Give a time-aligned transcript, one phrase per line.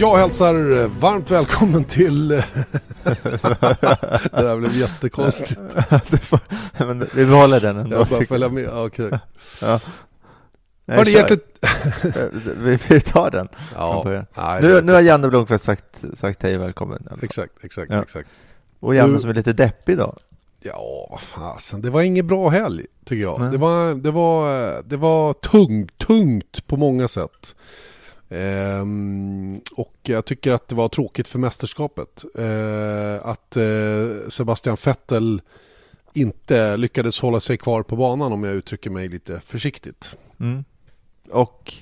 [0.00, 2.28] Jag hälsar varmt välkommen till...
[2.28, 2.44] det
[4.32, 5.60] där blev jättekonstigt.
[6.78, 7.96] Men vi behåller den ändå.
[7.96, 9.10] Jag bara följa med, okej.
[9.62, 9.80] Ja.
[10.84, 11.66] Nej, Hörni, hjärtligt...
[12.56, 13.48] vi, vi tar den.
[13.74, 17.08] Ja, från nej, nu, nu har Janne Blomqvist sagt, sagt hej välkommen.
[17.22, 18.02] Exakt, exakt, Ja.
[18.02, 18.28] exakt.
[18.80, 20.18] Och Janne Du- som är lite deppig idag.
[20.62, 21.82] Ja, vad fasen.
[21.82, 23.40] Det var ingen bra helg, tycker jag.
[23.40, 23.50] Nej.
[23.50, 27.54] Det var, det, var, det var tungt, tungt på många sätt.
[28.30, 32.24] Ehm, och jag tycker att det var tråkigt för mästerskapet.
[32.38, 35.42] Eh, att eh, Sebastian Vettel
[36.12, 40.18] inte lyckades hålla sig kvar på banan om jag uttrycker mig lite försiktigt.
[40.40, 40.64] Mm.
[41.30, 41.74] Och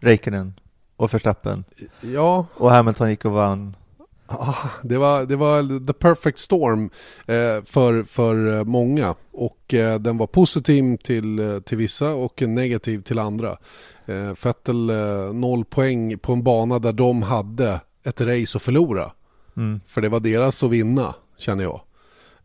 [0.00, 0.54] Räikkönen
[0.96, 1.64] och Verstappen.
[2.00, 3.76] Ja, Och Hamilton gick och vann.
[4.26, 6.90] Ah, det var, det var the perfect storm
[7.26, 12.42] eh, för, för eh, många och eh, den var positiv till, eh, till vissa och
[12.42, 13.56] negativ till andra.
[14.06, 19.12] Eh, Vettel eh, noll poäng på en bana där de hade ett race att förlora.
[19.56, 19.80] Mm.
[19.86, 21.80] För det var deras att vinna känner jag.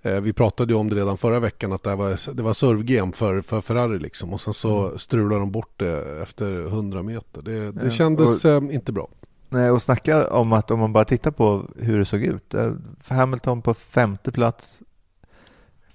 [0.02, 3.12] Eh, vi pratade ju om det redan förra veckan att det var, det var servegame
[3.12, 7.42] för, för Ferrari liksom och sen så strulade de bort det efter 100 meter.
[7.42, 9.08] Det, det Ja, kändes eh, inte bra.
[9.50, 12.54] Nej, och snacka om att om man bara tittar på hur det såg ut.
[12.54, 12.73] Eh,
[13.08, 14.82] Hamilton på femte plats.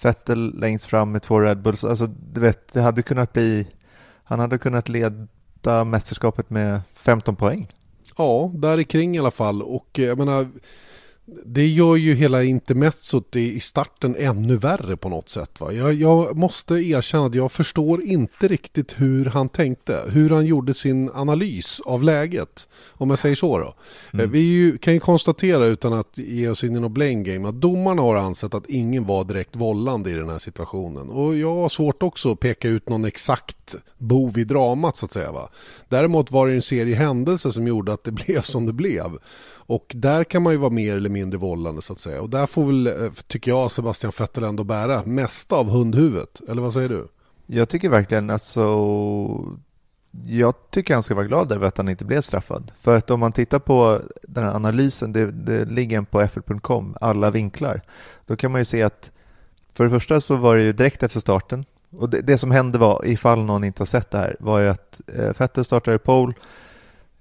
[0.03, 1.84] Vettel längst fram med två Red Bulls.
[1.84, 3.67] Alltså, du vet, det hade kunnat bli...
[4.25, 5.27] Han hade kunnat leda
[5.84, 7.69] mästerskapet med 15 poäng.
[8.17, 9.62] Ja, där i kring i alla fall.
[9.62, 10.47] Och eh, jag menar,
[11.27, 15.60] det gör ju hela intermezzot i i starten ännu värre på något sätt.
[15.60, 15.72] Va?
[15.72, 20.03] Jag, jag måste erkänna att jag förstår inte riktigt hur han tänkte.
[20.09, 22.69] Hur han gjorde sin analys av läget.
[22.93, 23.75] Om jag säger så då.
[24.22, 27.49] Eh, Vi ju, kan ju konstatera utan att ge oss in i något blame game
[27.49, 31.10] att domarna har ansett att ingen var direkt vållande i den här situationen.
[31.10, 35.12] Och jag har svårt också att peka ut någon exakt bov i dramat så att
[35.12, 35.32] säga.
[35.32, 35.49] Va?
[35.88, 39.19] Däremot var det en serie händelser som gjorde att det blev som det blev.
[39.66, 42.22] Och där kan man ju vara mer eller mindre vållande så att säga.
[42.22, 46.41] Och där får väl, eh, tycker jag, Sebastian Vettel ändå bära mesta av hundhuvudet.
[46.48, 47.08] Eller vad säger du?
[47.47, 48.64] Jag tycker verkligen alltså...
[50.26, 52.72] Jag tycker han ska vara glad över att han inte blev straffad.
[52.80, 56.96] För att om man tittar på den här analysen, det, det ligger en på fl.com,
[57.00, 57.82] alla vinklar.
[58.26, 59.10] Då kan man ju se att
[59.72, 61.64] för det första så var det ju direkt efter starten.
[61.91, 64.69] Och det, det som hände var, ifall någon inte har sett det här, var ju
[64.69, 66.34] att eh, Vettel startade i pole,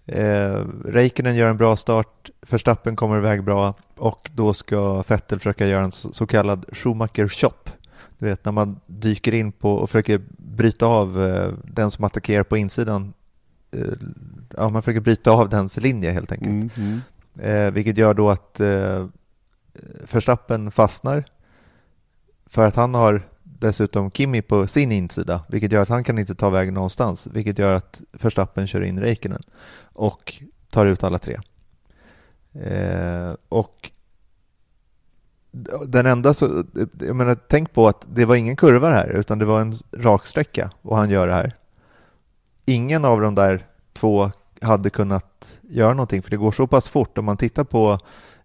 [0.06, 5.68] eh, Räikkönen gör en bra start, Verstappen kommer iväg bra och då ska Vettel försöka
[5.68, 7.70] göra en så, kallad Schumacher chop.
[8.18, 12.44] Du vet när man dyker in på och försöker bryta av eh, den som attackerar
[12.44, 13.14] på insidan.
[13.72, 13.82] Eh,
[14.58, 16.78] ja, man försöker bryta av dens linje helt enkelt.
[17.40, 19.08] Eh, vilket gör då att eh,
[20.12, 21.24] Verstappen fastnar
[22.46, 23.28] för att han har
[23.64, 27.60] dessutom Kimi på sin insida, vilket gör att han kan inte ta väg någonstans, vilket
[27.60, 29.44] gör att Verstappen kör in Räikkönen
[29.94, 30.34] och
[30.70, 31.40] tar ut alla tre.
[32.54, 33.92] Eh, och
[35.86, 36.64] den enda, så,
[37.00, 40.72] jag menar, tänk på att det var ingen kurva här, utan det var en raksträcka
[40.82, 41.56] och han gör det här.
[42.66, 44.32] Ingen av de där två
[44.62, 48.00] hade kunnat göra någonting, för det går så pass fort om man tittar på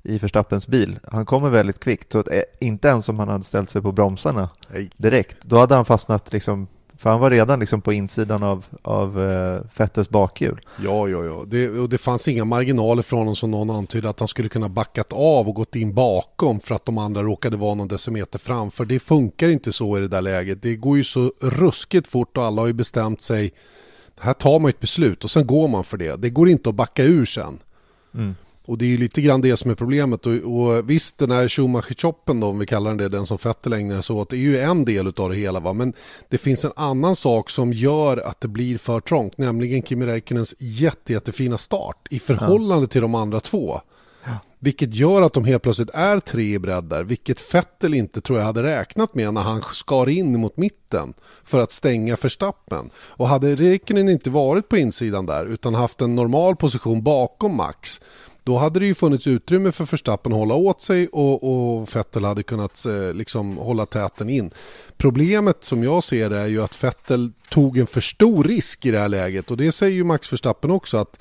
[0.08, 0.98] i Verstappens bil.
[1.04, 3.92] Han kommer väldigt kvickt, så att, eh, inte ens om han hade ställt sig på
[3.92, 4.90] bromsarna Nej.
[4.96, 6.66] direkt, då hade han fastnat liksom,
[6.98, 10.60] för han var redan liksom på insidan av, av uh, Vettels bakhjul.
[10.84, 11.42] Ja, ja, ja.
[11.46, 14.68] Det, och det fanns inga marginaler från honom som någon antydde att han skulle kunna
[14.68, 18.84] backat av och gått in bakom för att de andra råkade vara någon decimeter framför.
[18.84, 20.62] Det funkar inte så i det där läget.
[20.62, 23.52] Det går ju så ruskigt fort och alla har ju bestämt sig.
[24.20, 26.16] Här tar man ett beslut och sen går man för det.
[26.16, 27.58] Det går inte att backa ur sen.
[28.14, 28.34] Mm.
[28.68, 30.26] Och det är ju lite grann det som är problemet.
[30.26, 34.02] Och, och visst, den här Schumacher-choppen om vi kallar den det, den som Vettel ägnar
[34.02, 35.60] sig åt, är ju en del av det hela.
[35.60, 35.72] Va?
[35.72, 35.92] Men
[36.28, 40.54] det finns en annan sak som gör att det blir för trångt, nämligen Kimi Räikkönens
[40.58, 43.80] jätte, jättefina start i förhållande till de andra två.
[44.60, 48.38] Vilket gör att de helt plötsligt är tre i bredd där, vilket Vettel inte tror
[48.38, 52.90] jag hade räknat med när han skar in mot mitten för att stänga Verstappen.
[52.96, 58.00] Och hade Räikkönen inte varit på insidan där utan haft en normal position bakom Max,
[58.48, 62.24] då hade det ju funnits utrymme för Verstappen att hålla åt sig och, och Vettel
[62.24, 64.50] hade kunnat eh, liksom hålla täten in.
[64.96, 68.90] Problemet som jag ser det är ju att Vettel tog en för stor risk i
[68.90, 71.18] det här läget och det säger ju Max Verstappen också att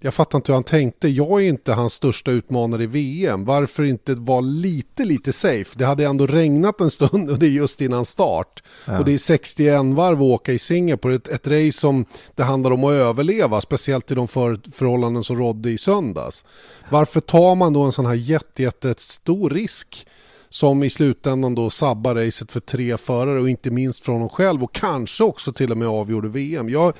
[0.00, 1.08] jag fattar inte hur han tänkte.
[1.08, 3.44] Jag är inte hans största utmanare i VM.
[3.44, 5.78] Varför inte vara lite, lite safe?
[5.78, 8.62] Det hade ändå regnat en stund och det är just innan start.
[8.84, 8.98] Ja.
[8.98, 11.14] Och det är 61 varv att åka i Singapore.
[11.14, 12.04] Ett, ett race som
[12.34, 16.44] det handlar om att överleva, speciellt i de för, förhållanden som rådde i söndags.
[16.88, 20.06] Varför tar man då en sån här jätte, jättestor risk?
[20.50, 24.64] som i slutändan då sabbar racet för tre förare och inte minst från honom själv
[24.64, 26.68] och kanske också till och med avgjorde VM.
[26.68, 26.92] Jag,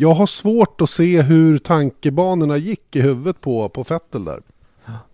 [0.00, 4.42] jag har svårt att se hur tankebanorna gick i huvudet på, på Fettel där.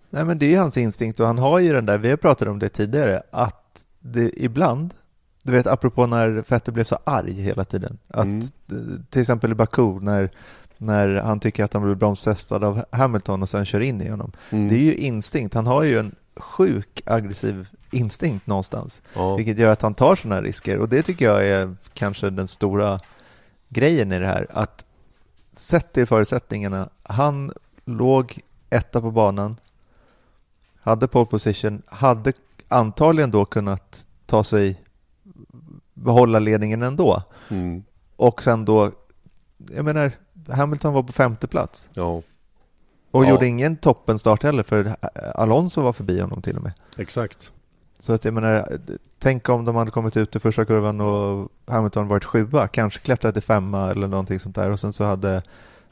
[0.09, 2.47] Nej men det är hans instinkt och han har ju den där, vi har pratat
[2.47, 4.93] om det tidigare, att det ibland,
[5.43, 8.41] du vet apropå när Fettel blev så arg hela tiden, att mm.
[9.09, 10.29] till exempel i Baku när
[10.77, 14.31] när han tycker att han blir bromstestad av Hamilton och sen kör in i honom.
[14.49, 14.67] Mm.
[14.69, 15.53] Det är ju instinkt.
[15.53, 19.35] Han har ju en sjuk aggressiv instinkt någonstans, ja.
[19.35, 22.99] vilket gör att han tar sådana risker och det tycker jag är kanske den stora
[23.75, 24.85] grejen i det här, att
[25.53, 27.51] sett till förutsättningarna, han
[27.85, 28.39] låg
[28.69, 29.59] etta på banan,
[30.81, 32.33] hade pole position, hade
[32.67, 34.81] antagligen då kunnat ta sig,
[35.93, 37.23] behålla ledningen ändå.
[37.49, 37.83] Mm.
[38.15, 38.91] Och sen då,
[39.57, 40.11] jag menar,
[40.49, 41.89] Hamilton var på femte plats.
[41.93, 42.21] Ja.
[43.11, 43.29] Och ja.
[43.29, 44.95] gjorde ingen toppenstart heller, för
[45.35, 46.73] Alonso var förbi honom till och med.
[46.97, 47.51] Exakt.
[47.99, 48.79] Så att jag menar,
[49.19, 53.33] tänk om de hade kommit ut i första kurvan och Hamilton varit sjua, kanske klättrat
[53.33, 55.43] till femma eller någonting sånt där och sen så hade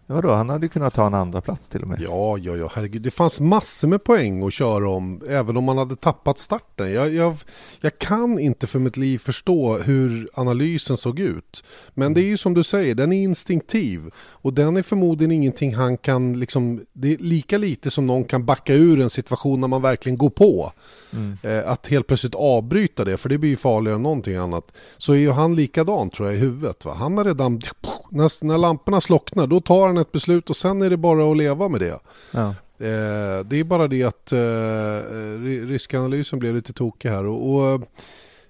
[0.08, 2.02] Vadå, han hade kunnat ta en andra plats till och med.
[2.02, 3.02] Ja, ja, ja, herregud.
[3.02, 6.94] Det fanns massor med poäng att köra om, även om man hade tappat starten.
[6.94, 7.36] Jag, jag,
[7.82, 11.64] jag kan inte för mitt liv förstå hur analysen såg ut.
[11.94, 14.02] Men det är ju som du säger, den är instinktiv.
[14.16, 18.46] Och den är förmodligen ingenting han kan, liksom, det är lika lite som någon kan
[18.46, 20.72] backa ur en situation när man verkligen går på.
[21.14, 21.38] Mm.
[21.44, 24.72] Eh, att helt plötsligt avbryta det, för det blir ju farligare än någonting annat.
[24.98, 26.86] Så är ju han likadan tror jag i huvudet.
[26.86, 26.94] Va?
[26.94, 27.62] Han har redan,
[28.10, 31.38] när, när lamporna slocknar, då tar han ett beslut och sen är det bara att
[31.38, 32.00] leva med det.
[32.32, 32.48] Ja.
[32.78, 37.26] Eh, det är bara det att eh, riskanalysen blev lite tokig här.
[37.26, 37.82] Och, och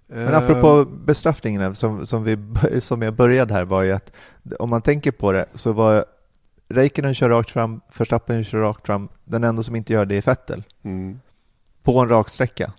[0.07, 2.37] men apropå bestraffningen som, som, vi,
[2.81, 4.11] som jag började här var ju att
[4.59, 6.05] om man tänker på det så var
[6.69, 10.21] Räikkönen kör rakt fram, Verstappen kör rakt fram, den enda som inte gör det är
[10.21, 10.63] Vettel.
[10.83, 11.19] Mm
[11.83, 12.71] på en raksträcka.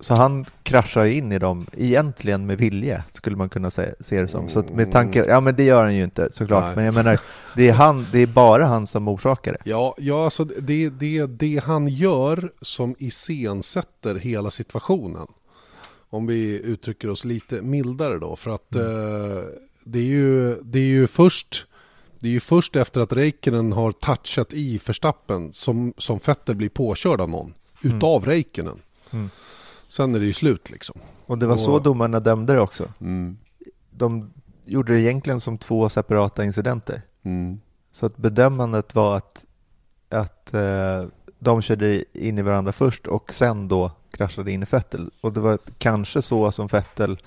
[0.00, 4.28] Så han kraschar in i dem, egentligen med vilje, skulle man kunna se, se det
[4.28, 4.48] som.
[4.48, 6.76] Så med tanke, ja men det gör han ju inte såklart, Nej.
[6.76, 7.20] men jag menar,
[7.56, 9.70] det är, han, det är bara han som orsakar det.
[9.70, 15.26] Ja, ja alltså det är det, det han gör som iscensätter hela situationen.
[16.10, 18.86] Om vi uttrycker oss lite mildare då, för att mm.
[18.86, 19.44] eh,
[19.84, 21.66] det, är ju, det är ju först
[22.20, 26.68] det är ju först efter att Räikkönen har touchat i förstappen som, som Fetter blir
[26.68, 28.30] påkörd av någon utav mm.
[28.30, 28.78] Räikkönen.
[29.10, 29.30] Mm.
[29.88, 31.00] Sen är det ju slut liksom.
[31.26, 31.60] Och det var och...
[31.60, 32.92] så domarna dömde det också.
[33.00, 33.38] Mm.
[33.90, 34.30] De
[34.64, 37.02] gjorde det egentligen som två separata incidenter.
[37.22, 37.60] Mm.
[37.92, 39.46] Så att bedömandet var att,
[40.08, 41.04] att eh,
[41.38, 45.10] de körde in i varandra först och sen då kraschade in i Fettel.
[45.20, 47.18] Och det var kanske så som Fettel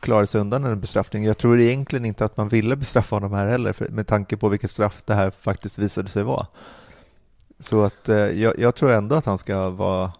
[0.00, 1.24] klarade sig undan en bestraffning.
[1.24, 4.48] Jag tror egentligen inte att man ville bestraffa honom här heller för, med tanke på
[4.48, 6.46] vilket straff det här faktiskt visade sig vara.
[7.58, 10.12] Så att eh, jag, jag, tror ändå att han ska vara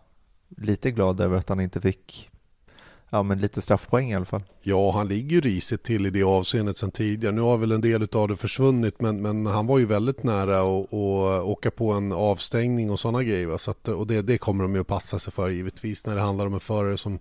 [0.60, 2.30] lite glad över att han inte fick
[3.10, 4.42] ja, men lite straffpoäng i alla fall.
[4.62, 7.34] Ja, han ligger ju risigt till i det avseendet sedan tidigare.
[7.34, 10.60] Nu har väl en del av det försvunnit, men, men han var ju väldigt nära
[10.60, 10.92] att,
[11.44, 13.58] åka på en avstängning och sådana grejer.
[13.58, 16.20] Så att, och det, det kommer de ju att passa sig för givetvis när det
[16.20, 17.18] handlar om en förare som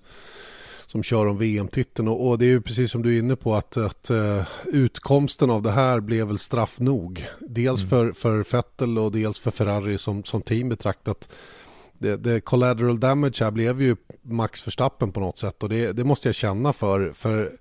[0.88, 2.08] som kör om VM-titeln.
[2.08, 5.50] Och, och, det är ju precis som du är inne på att, att uh, utkomsten
[5.50, 7.26] av det här blev väl straff nog.
[7.40, 7.90] Dels mm.
[7.90, 11.30] för, för Vettel och dels för Ferrari som, som team betraktat.
[12.00, 16.04] Det, det collateral damage här blev ju Max Verstappen på något sätt och det, det
[16.04, 17.12] måste jag känna för.
[17.13, 17.51] för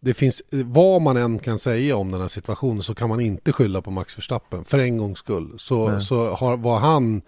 [0.00, 3.52] det finns, vad man än kan säga om den här situationen så kan man inte
[3.52, 5.54] skylla på Max Verstappen för en gångs skull.
[5.58, 7.22] Så, så har, var han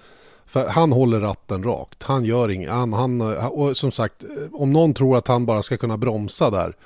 [0.46, 2.02] för han håller ratten rakt.
[2.02, 2.70] Han gör inget.
[2.70, 6.76] Han, han, och som sagt, om någon tror att han bara ska kunna bromsa där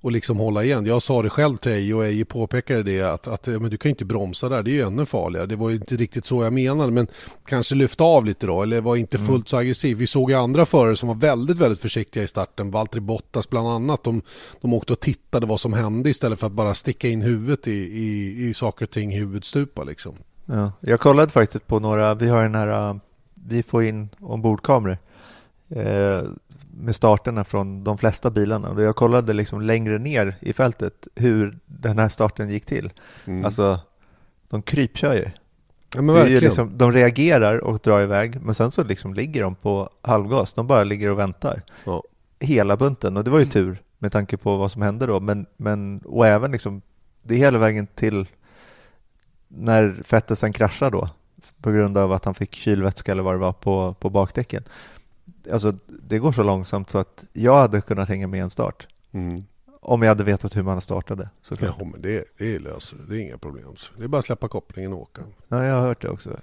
[0.00, 0.86] och liksom hålla igen.
[0.86, 3.88] Jag sa det själv till Eje och Eje påpekade det att, att men du kan
[3.88, 5.46] inte bromsa där, det är ju ännu farligare.
[5.46, 7.06] Det var inte riktigt så jag menade men
[7.46, 9.28] kanske lyfta av lite då eller var inte mm.
[9.28, 9.96] fullt så aggressiv.
[9.96, 12.70] Vi såg ju andra förare som var väldigt, väldigt försiktiga i starten.
[12.70, 14.04] Valtteri Bottas bland annat.
[14.04, 14.22] De,
[14.60, 17.72] de åkte och tittade vad som hände istället för att bara sticka in huvudet i,
[17.72, 20.14] i, i saker och ting huvudstupa liksom.
[20.46, 23.00] Ja, jag kollade faktiskt på några, vi har den här,
[23.34, 24.98] vi får in ombordkameror
[25.68, 26.22] eh,
[26.80, 31.98] med starterna från de flesta bilarna jag kollade liksom längre ner i fältet hur den
[31.98, 32.92] här starten gick till.
[33.24, 33.44] Mm.
[33.44, 33.80] Alltså,
[34.48, 35.30] de krypkör ju.
[35.94, 36.40] Ja, men verkligen.
[36.40, 40.52] Liksom, de reagerar och drar iväg, men sen så liksom ligger de på halvgas.
[40.52, 41.62] De bara ligger och väntar.
[41.84, 42.02] Ja.
[42.40, 45.20] Hela bunten, och det var ju tur med tanke på vad som hände då.
[45.20, 46.82] Men, men, och även liksom,
[47.22, 48.26] det är hela vägen till
[49.48, 51.08] när Vettel sen kraschar då
[51.62, 54.62] på grund av att han fick kylvätska eller vad det var på, på bakdäcken.
[55.52, 58.88] Alltså, det går så långsamt så att jag hade kunnat hänga med en start.
[59.12, 59.44] Mm.
[59.82, 61.74] Om jag hade vetat hur man startade såklart.
[61.78, 63.16] Ja, men det, det löser det.
[63.16, 63.74] är inga problem.
[63.98, 65.22] Det är bara att släppa kopplingen och åka.
[65.48, 66.30] Ja, jag har hört det också.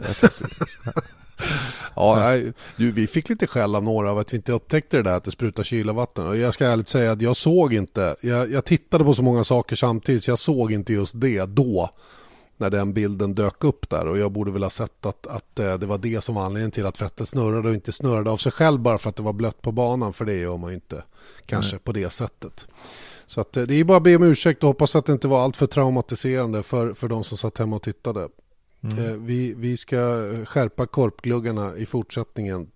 [1.96, 5.04] ja, nej, du, vi fick lite skäll av några av att vi inte upptäckte det
[5.04, 6.28] där att det sprutar kylvatten.
[6.28, 8.16] Och jag ska ärligt säga att jag såg inte.
[8.22, 11.90] Jag, jag tittade på så många saker samtidigt så jag såg inte just det då
[12.58, 15.78] när den bilden dök upp där och jag borde väl ha sett att, att eh,
[15.78, 18.52] det var det som var anledningen till att Vettel snurrade och inte snurrade av sig
[18.52, 21.04] själv bara för att det var blött på banan för det gör man ju inte
[21.46, 21.82] kanske Nej.
[21.84, 22.68] på det sättet.
[23.26, 25.28] Så att, eh, det är bara att be om ursäkt och hoppas att det inte
[25.28, 28.28] var allt för traumatiserande för, för de som satt hemma och tittade.
[28.84, 29.06] Mm.
[29.06, 29.98] Eh, vi, vi ska
[30.46, 32.68] skärpa korpgluggarna i fortsättningen.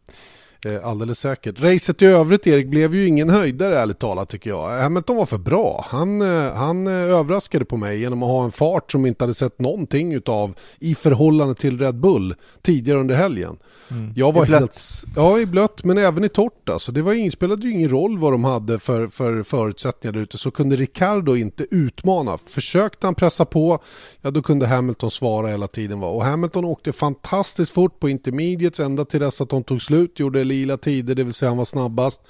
[0.65, 1.61] Eh, alldeles säkert.
[1.61, 4.81] Racet i övrigt Erik blev ju ingen höjdare ärligt talat tycker jag.
[4.81, 5.85] Hamilton var för bra.
[5.89, 9.33] Han, eh, han eh, överraskade på mig genom att ha en fart som inte hade
[9.33, 13.57] sett någonting utav i förhållande till Red Bull tidigare under helgen.
[13.91, 14.13] Mm.
[14.15, 14.79] Jag var I helt,
[15.15, 16.91] ja i blött men även i torrt alltså.
[16.91, 20.37] Det var spelade ju ingen roll vad de hade för, för förutsättningar där ute.
[20.37, 22.37] Så kunde Ricardo inte utmana.
[22.37, 23.79] Försökte han pressa på,
[24.21, 26.03] ja då kunde Hamilton svara hela tiden.
[26.03, 30.19] Och Hamilton åkte fantastiskt fort på intermediates ända till dess att de tog slut.
[30.19, 32.21] Gjorde lila tider, det vill säga han var snabbast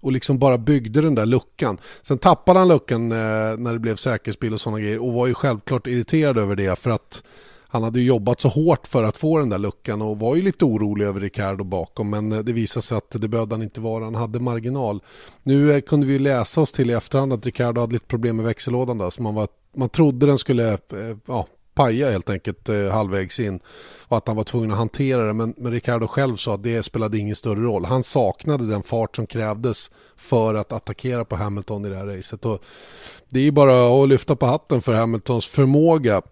[0.00, 1.78] och liksom bara byggde den där luckan.
[2.02, 3.18] Sen tappade han luckan eh,
[3.58, 6.90] när det blev säkerhetsbil och sådana grejer och var ju självklart irriterad över det för
[6.90, 7.22] att
[7.68, 10.64] han hade jobbat så hårt för att få den där luckan och var ju lite
[10.64, 14.04] orolig över Ricardo bakom men eh, det visade sig att det behövde han inte vara,
[14.04, 15.02] han hade marginal.
[15.42, 18.44] Nu eh, kunde vi läsa oss till i efterhand att Ricardo hade lite problem med
[18.44, 20.78] växellådan där så man, var, man trodde den skulle eh,
[21.26, 21.46] ja,
[21.76, 23.60] paja helt enkelt eh, halvvägs in
[24.08, 25.32] och att han var tvungen att hantera det.
[25.32, 27.84] Men, men Ricardo själv sa att det spelade ingen större roll.
[27.84, 32.44] Han saknade den fart som krävdes för att attackera på Hamilton i det här racet.
[32.44, 32.62] Och
[33.28, 36.22] det är bara att lyfta på hatten för Hamiltons förmåga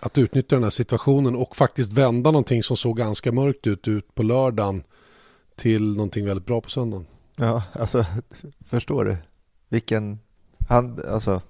[0.00, 4.14] att utnyttja den här situationen och faktiskt vända någonting som såg ganska mörkt ut, ut
[4.14, 4.82] på lördagen
[5.56, 7.06] till någonting väldigt bra på söndagen.
[7.36, 8.04] Ja, alltså
[8.66, 9.16] förstår du?
[9.68, 10.18] Vilken,
[10.68, 11.42] han, alltså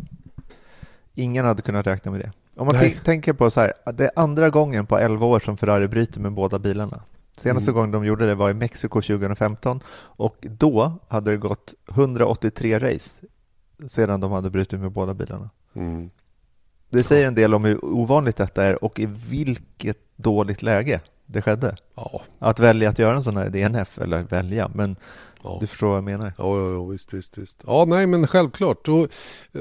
[1.14, 2.32] ingen hade kunnat räkna med det.
[2.60, 5.88] Om man tänker på så här, det är andra gången på 11 år som Ferrari
[5.88, 7.02] bryter med båda bilarna.
[7.36, 7.74] Senaste mm.
[7.74, 13.26] gången de gjorde det var i Mexiko 2015 och då hade det gått 183 race
[13.86, 15.50] sedan de hade brutit med båda bilarna.
[15.74, 16.10] Mm.
[16.90, 21.42] Det säger en del om hur ovanligt detta är och i vilket dåligt läge det
[21.42, 21.76] skedde.
[21.94, 22.22] Ja.
[22.38, 24.96] Att välja att göra en sån här DNF, eller välja, men
[25.42, 25.58] Ja.
[25.60, 26.32] Du förstår vad jag menar?
[26.38, 27.62] Ja, ja, ja visst, visst, visst.
[27.66, 28.88] Ja, nej, men självklart.
[28.88, 29.08] Och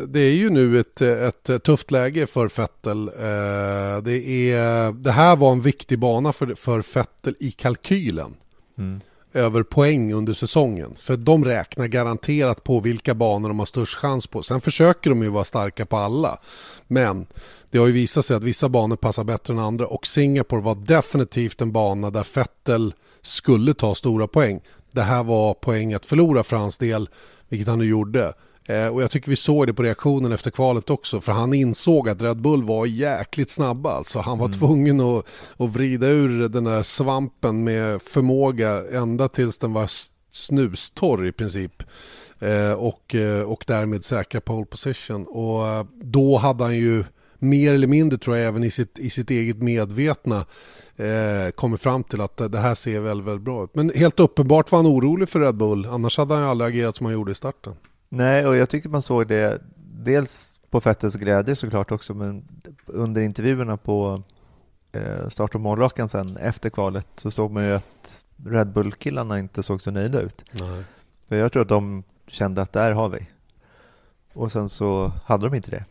[0.08, 3.08] det är ju nu ett, ett tufft läge för Fettel.
[3.08, 8.36] Eh, det, är, det här var en viktig bana för, för Fettel i kalkylen.
[8.78, 9.02] Mm.
[9.34, 10.94] över poäng under säsongen.
[10.94, 14.44] För de räknar garanterat på vilka banor de har störst chans på.
[14.44, 16.40] Sen försöker de ju vara starka på alla.
[16.88, 17.28] Men
[17.70, 20.76] det har ju visat sig att vissa banor passar bättre än andra och Singapore var
[20.76, 26.44] definitivt en bana där Fettel skulle ta stora poäng det här var poäng att förlora
[26.44, 27.10] för hans del,
[27.50, 28.34] vilket han nu gjorde.
[28.70, 32.10] Eh, och jag tycker vi såg det på reaktionen efter kvalet också, för han insåg
[32.10, 33.92] att Red Bull var jäkligt snabba.
[33.92, 34.60] Alltså han var mm.
[34.60, 35.26] tvungen att,
[35.58, 39.90] att vrida ur den där svampen med förmåga ända tills den var
[40.32, 41.84] snustorr i princip.
[42.40, 45.26] Eh, och, eh, och därmed säkra pole position.
[45.28, 47.04] Och eh, då hade han ju
[47.40, 50.46] mer eller mindre tror jag även i sitt, i sitt eget medvetna
[50.96, 53.76] eh, kommit fram till att det här ser väldigt, väldigt bra ut.
[53.76, 56.96] Men helt uppenbart var han orolig för Red Bull, annars hade han ju aldrig agerat
[56.96, 57.74] som han gjorde i starten.
[58.10, 62.44] Nej, och jag tycker man såg det dels på Fettels glädje såklart också, men
[62.86, 64.24] under intervjuerna på
[64.92, 69.64] eh, start och målrakan sen efter kvalet så såg man ju att Red Bull-killarna inte
[69.64, 70.44] såg så nöjda ut.
[70.52, 70.84] Nej.
[71.28, 73.28] För jag tror att de kände att där har vi.
[74.34, 75.86] Och sen så hade de inte det.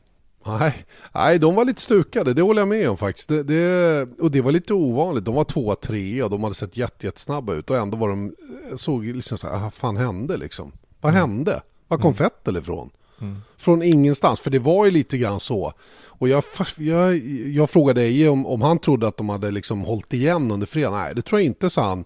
[0.60, 3.28] Nej, nej, de var lite stukade, det håller jag med om faktiskt.
[3.28, 5.24] Det, det, och det var lite ovanligt.
[5.24, 8.34] De var tvåa, trea och de hade sett jätte, jättesnabba ut och ändå var de,
[8.76, 10.72] såg liksom så här, vad ah, fan hände liksom?
[11.00, 11.20] Vad mm.
[11.20, 11.62] hände?
[11.88, 12.14] Var kom mm.
[12.14, 12.90] Fettel ifrån?
[13.20, 13.36] Mm.
[13.56, 15.72] Från ingenstans, för det var ju lite grann så.
[16.06, 16.44] Och jag,
[16.76, 20.66] jag, jag frågade Eje om, om han trodde att de hade liksom hållit igen under
[20.66, 20.90] fredag.
[20.90, 22.04] Nej, det tror jag inte, sa han.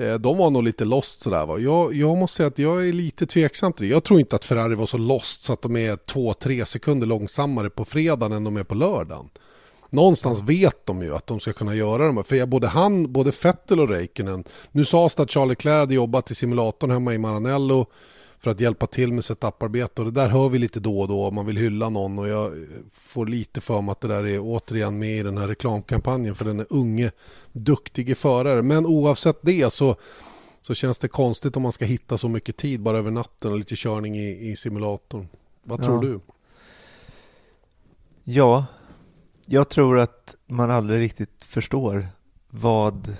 [0.00, 1.58] Eh, de var nog lite lost sådär va.
[1.58, 3.92] Jag, jag måste säga att jag är lite tveksam till det.
[3.92, 7.06] Jag tror inte att Ferrari var så lost så att de är två, tre sekunder
[7.06, 9.28] långsammare på fredagen än de är på lördagen.
[9.90, 12.24] Någonstans vet de ju att de ska kunna göra de här.
[12.24, 14.44] För både han, både Vettel och Räikkönen.
[14.72, 17.86] Nu sades det att Charlie Leclerc hade jobbat i simulatorn hemma i Maranello
[18.40, 20.02] för att hjälpa till med setuparbete.
[20.02, 22.18] Och det där hör vi lite då och då om man vill hylla någon.
[22.18, 25.48] Och jag får lite för mig att det där är återigen med i den här
[25.48, 27.10] reklamkampanjen för den är unge,
[27.52, 28.62] duktige förare.
[28.62, 29.96] Men oavsett det så,
[30.60, 33.58] så känns det konstigt om man ska hitta så mycket tid bara över natten och
[33.58, 35.28] lite körning i, i simulatorn.
[35.62, 36.10] Vad tror Ja.
[36.10, 36.20] du?
[38.24, 38.66] Ja,
[39.46, 42.08] jag tror att man aldrig riktigt förstår
[42.50, 43.14] vad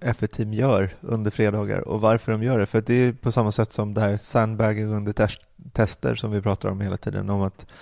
[0.00, 2.66] F1-team gör under fredagar och varför de gör det.
[2.66, 5.38] För det är på samma sätt som det här sandbagging under tes-
[5.72, 7.30] tester som vi pratar om hela tiden.
[7.30, 7.72] Om att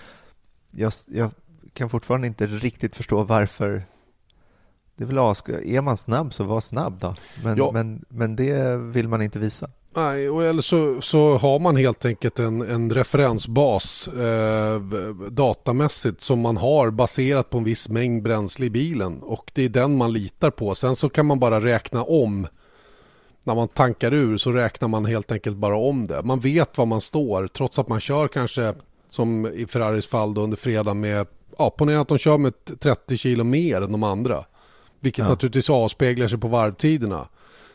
[0.70, 1.30] jag, jag
[1.72, 3.84] kan fortfarande inte riktigt förstå varför
[4.96, 7.14] det är väl ask- Är man snabb så var snabb då.
[7.44, 7.70] Men, Ja.
[7.72, 9.70] men, men det vill man inte visa.
[9.96, 14.80] Nej, och eller så, så har man helt enkelt en, en referensbas eh,
[15.30, 19.68] datamässigt som man har baserat på en viss mängd bränsle i bilen och det är
[19.68, 20.74] den man litar på.
[20.74, 22.46] Sen så kan man bara räkna om.
[23.44, 26.22] När man tankar ur så räknar man helt enkelt bara om det.
[26.22, 28.74] Man vet var man står trots att man kör kanske
[29.08, 31.26] som i Ferraris fall då under fredag med,
[31.58, 34.44] ja ponera att de kör med 30 kilo mer än de andra.
[35.00, 35.28] Vilket Ja.
[35.28, 37.28] naturligtvis avspeglar sig på varvtiderna.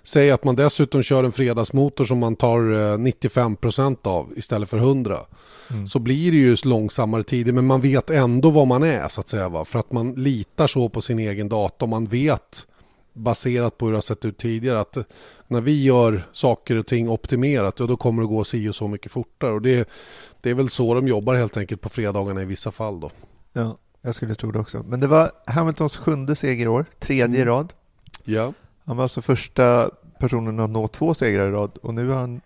[0.04, 4.78] Säg att man dessutom kör en fredagsmotor som man tar eh, 95% av istället för
[4.78, 5.18] 100.
[5.88, 9.28] Så blir det ju långsammare tider men man vet ändå vad man är så att
[9.28, 9.50] säga.
[9.50, 9.66] Va?
[9.66, 12.68] För att man litar så på sin egen data och man vet
[13.14, 14.98] baserat på hur det har sett ut tidigare att
[15.48, 19.12] när vi gör saker och ting optimerat då kommer det gå si och så mycket
[19.12, 19.52] fortare.
[19.52, 19.90] Och det,
[20.42, 23.12] det är väl så de jobbar helt enkelt på fredagarna i vissa fall då.
[23.54, 24.84] Ja, jag skulle tro det också.
[24.88, 27.46] Men det var Hamiltons sjunde seger i år, tredje Mm.
[27.46, 27.74] rad.
[28.24, 28.54] Ja,
[28.92, 32.42] Han var alltså första personen att nå två segrar i rad och nu är han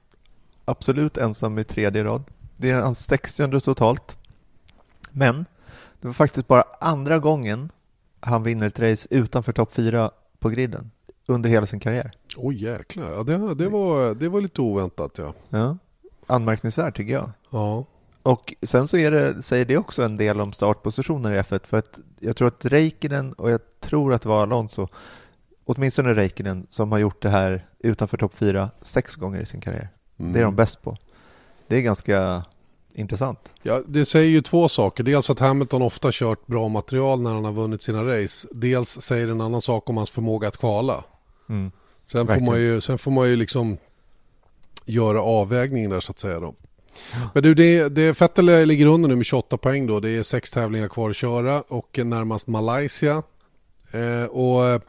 [0.66, 2.24] absolut ensam i tredje rad.
[2.58, 4.18] Det är hans 60 totalt.
[5.12, 5.46] Men
[6.02, 7.72] det var faktiskt bara andra gången
[8.20, 10.92] han vinner ett race utanför topp fyra på griden
[11.28, 12.12] under hela sin karriär.
[12.38, 13.12] oj jäklar.
[13.12, 15.34] Ja, det, det, var, det var lite oväntat ja.
[15.50, 15.78] Ja.
[16.28, 17.32] Anmärkningsvärt tycker jag.
[17.50, 17.86] Ja,
[18.22, 21.78] Och sen så är det, säger det också en del om startpositioner i F1 för
[21.78, 24.88] att jag tror att Räikkönen och jag tror att det var Alonso,
[25.66, 29.90] åtminstone Räikkönen som har gjort det här utanför topp fyra sex gånger i sin karriär.
[30.20, 30.34] Mm.
[30.34, 30.98] Det är de bäst på.
[31.68, 32.44] Det är ganska
[32.94, 33.54] intressant.
[33.64, 35.04] Ja, det säger ju två saker.
[35.04, 38.48] Dels att Hamilton ofta kört bra material när han har vunnit sina race.
[38.52, 41.04] Dels säger det en annan sak om hans förmåga att kvala.
[41.50, 41.72] Mm.
[42.04, 43.78] Sen får, man ju, sen får man ju liksom
[44.86, 46.40] göra avvägningen där så att säga.
[46.40, 46.56] Då.
[47.34, 50.00] Men du, det, det, Vettel ligger under nu med 28 poäng då.
[50.00, 53.24] Det är sex tävlingar kvar att köra och närmast Malaysia.
[53.92, 54.84] Eh, och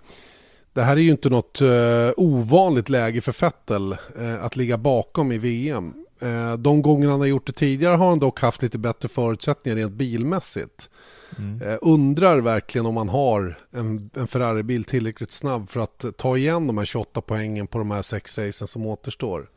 [0.77, 1.69] det här är ju inte något eh,
[2.17, 5.95] ovanligt läge för Vettel eh, att ligga bakom i VM.
[6.21, 9.77] Eh, de gånger han har gjort det tidigare har han dock haft lite bättre förutsättningar
[9.77, 10.91] rent bilmässigt.
[11.39, 11.79] Mm.
[11.83, 16.79] Undrar verkligen om han har en, en Ferrari-bil tillräckligt snabb för att ta igen de
[16.79, 19.51] här 28 poängen på de här sex racen som återstår.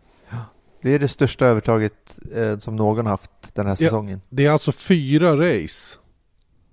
[0.81, 2.19] Det är det största övertaget
[2.59, 3.75] som någon har haft den här Ja.
[3.75, 4.21] säsongen.
[4.29, 5.99] Det är alltså fyra race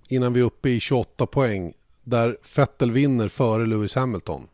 [0.07, 1.73] innan vi är uppe i 28 poäng
[2.09, 4.47] där Vettel vinner före Lewis Hamilton.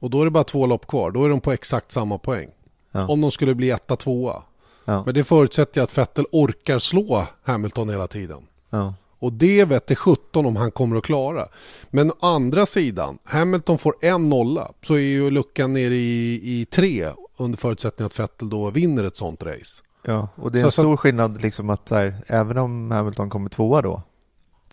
[0.00, 1.10] Och då är det bara två lopp kvar.
[1.10, 2.48] Då är de på exakt samma poäng.
[2.92, 3.06] Ja.
[3.08, 4.42] Om de skulle bli etta, tvåa.
[4.84, 5.02] Ja.
[5.04, 8.42] Men det förutsätter ju att Vettel orkar slå Hamilton hela tiden.
[8.70, 8.94] Ja.
[9.18, 11.48] Och det vet det 17 om han kommer att klara.
[11.90, 16.64] Men å andra sidan, Hamilton får en nolla så är ju luckan nere i, i
[16.64, 19.82] tre under förutsättning att Vettel då vinner ett sånt race.
[20.02, 23.50] Ja, och det är Så- en stor skillnad liksom att här, även om Hamilton kommer
[23.50, 24.02] tvåa då,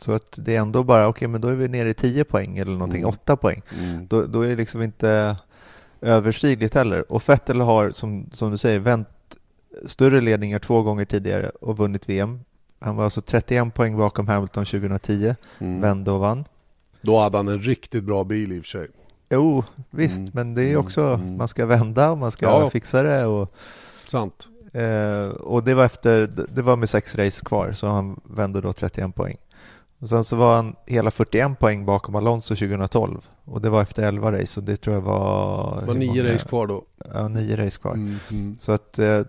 [0.04, 2.58] så att det är ändå bara, okej men då är vi nere i 10 poäng
[2.58, 3.10] eller någonting, Mm.
[3.10, 3.62] 8 poäng.
[4.10, 5.38] Då, då är det liksom inte
[6.02, 7.12] överstigligt heller.
[7.12, 9.08] Och Vettel har, som, som du säger, vänt
[9.86, 12.40] större ledningar två gånger tidigare och vunnit VM.
[12.80, 15.82] Han var alltså 31 poäng bakom Hamilton 2010, Mm.
[15.82, 16.46] vände och vann.
[17.02, 18.88] Då hade han en riktigt bra bil i och för sig.
[19.30, 20.32] Jo, visst, Mm.
[20.34, 20.80] men det är Mm.
[20.86, 21.38] också, Mm.
[21.38, 22.70] man ska vända och man ska Ja.
[22.70, 23.26] fixa det.
[23.26, 23.54] Och,
[24.08, 24.48] Sant.
[24.74, 28.74] Eh, och det var efter, det var med sex race kvar så han vände då
[28.74, 29.38] 31 poäng.
[30.04, 34.04] Och sen så var han hela 41 poäng bakom Alonso 2012 och det var efter
[34.04, 35.82] 11 race och det tror jag var...
[35.82, 36.84] Det var nio race kvar då.
[37.14, 37.94] Ja, nio race kvar.
[37.94, 38.58] Mm, mm.
[38.60, 39.22] Så att, eh,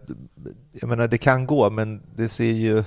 [0.73, 2.85] jag menar det kan gå men det ser ju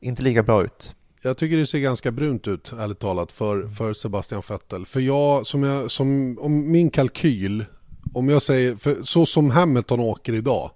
[0.00, 0.94] inte lika bra ut.
[1.22, 4.86] Jag tycker det ser ganska brunt ut, ärligt talat, för, för Sebastian Vettel.
[4.86, 7.64] För jag, som jag, som, om min kalkyl,
[8.12, 10.70] om jag säger, för så som Hamilton åker idag,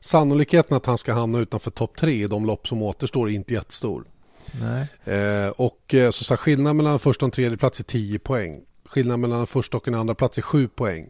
[0.00, 3.54] sannolikheten att han ska hamna utanför topp tre i de lopp som återstår är inte
[3.54, 4.04] jättestor.
[5.04, 8.60] Eh, och eh, så, så här, skillnaden mellan första och tredje plats är 10 poäng.
[8.84, 11.06] Skillnaden mellan en första och en andra plats är 7 poäng.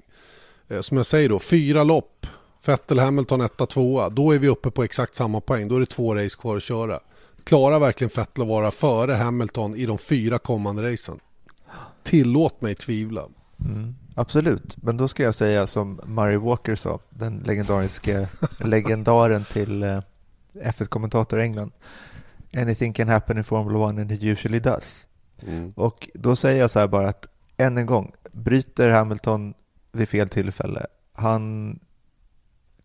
[0.69, 2.27] Eh, som jag säger då, fyra lopp,
[2.67, 4.09] Vettel, Hamilton, etta, tvåa.
[4.09, 5.69] Då är vi uppe på exakt samma poäng.
[5.69, 7.01] Då är det två race kvar att köra.
[7.45, 11.21] Klarar verkligen Vettel att vara före Hamilton i de fyra kommande racen?
[12.03, 13.23] Tillåt mig tvivla.
[13.65, 13.95] Mm.
[14.19, 20.01] Absolut, men då ska jag säga som Murray Walker sa, den legendariska legendaren till eh,
[20.55, 21.73] F1-kommentator i England.
[22.57, 25.07] Anything can happen in Formula 1 and it usually does.
[25.47, 25.73] Mm.
[25.77, 29.55] Och då säger jag så här bara att än en gång, bryter Hamilton
[29.93, 30.87] vid fel tillfälle.
[31.13, 31.79] Han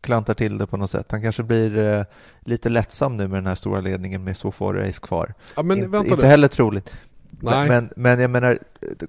[0.02, 1.12] klantar till det på något sätt.
[1.12, 2.04] Han kanske blir eh,
[2.40, 5.34] lite lättsam nu med den här stora ledningen med så få race kvar.
[5.56, 6.94] Ja, men inte, inte heller troligt.
[7.30, 7.70] Nej.
[7.70, 8.60] Men, men jag menar,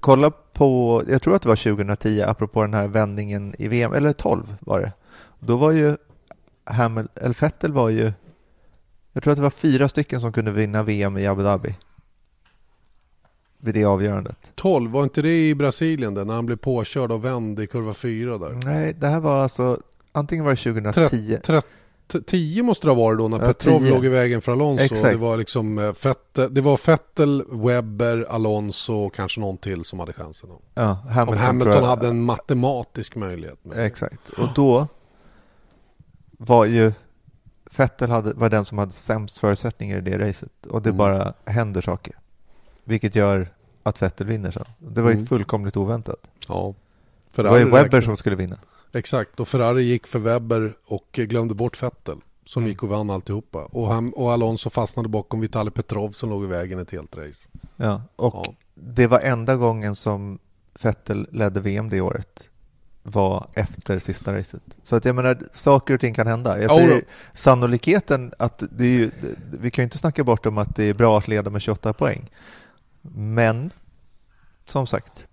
[0.01, 4.13] kolla på, jag tror att det var 2010, apropå den här vändningen i VM, eller
[4.13, 4.93] 12 var det.
[5.39, 5.97] Då var ju
[6.65, 8.13] Hamil, eller Vettel var ju,
[9.13, 11.75] jag tror att det var fyra stycken som kunde vinna VM i Abu Dhabi.
[13.59, 14.53] Vid det avgörandet.
[14.55, 17.95] 12, var inte det i Brasilien där när han blev påkörd och vänd i kurva
[17.95, 18.59] 4 där?
[18.65, 19.81] Nej, det här var alltså,
[20.13, 20.57] antingen var det
[20.91, 21.39] 2010,
[22.27, 23.91] 10 måste det ha varit då när Ja, Petrov 10.
[23.91, 24.85] låg i vägen för Alonso.
[24.85, 25.03] Exakt.
[25.13, 30.01] Det var liksom eh, Vettel, det var Vettel, Webber, Alonso och kanske någon till som
[30.01, 30.51] hade chansen.
[30.51, 33.59] Om ja, Hamilton, Hamilton, tror jag- hade en matematisk möjlighet.
[33.77, 34.87] Exakt, och då
[36.39, 36.93] var ju
[37.77, 40.99] Vettel hade, var den som hade sämst förutsättningar i det racet och det Mm.
[40.99, 42.15] bara händer saker.
[42.85, 43.49] Vilket gör
[43.83, 44.65] att Vettel vinner sen.
[44.79, 45.27] Det var ju Mm.
[45.27, 46.31] fullkomligt oväntat.
[46.49, 46.75] Ja.
[47.35, 48.59] Det var ju Ferrari Webber räknade- som skulle vinna.
[48.93, 52.17] Exakt, och Ferrari gick för Webber och glömde bort Vettel.
[52.45, 52.71] Som Mm.
[52.71, 53.59] gick och vann alltihopa.
[53.65, 57.49] Och, han, och Alonso fastnade bakom Vitali Petrov som låg i vägen ett helt race.
[57.77, 58.55] Ja, och Ja.
[58.75, 60.39] det var enda gången som
[60.83, 62.51] Vettel ledde VM det året
[63.03, 64.63] var efter sista racet.
[64.83, 66.63] Så att jag menar, saker och ting kan hända.
[66.63, 69.11] Jag Ja, säger sannolikheten att det är ju,
[69.53, 71.93] vi kan ju inte snacka bort om att det är bra att leda med 28
[71.93, 72.31] poäng.
[73.15, 73.71] Men,
[74.67, 75.29] som sagt,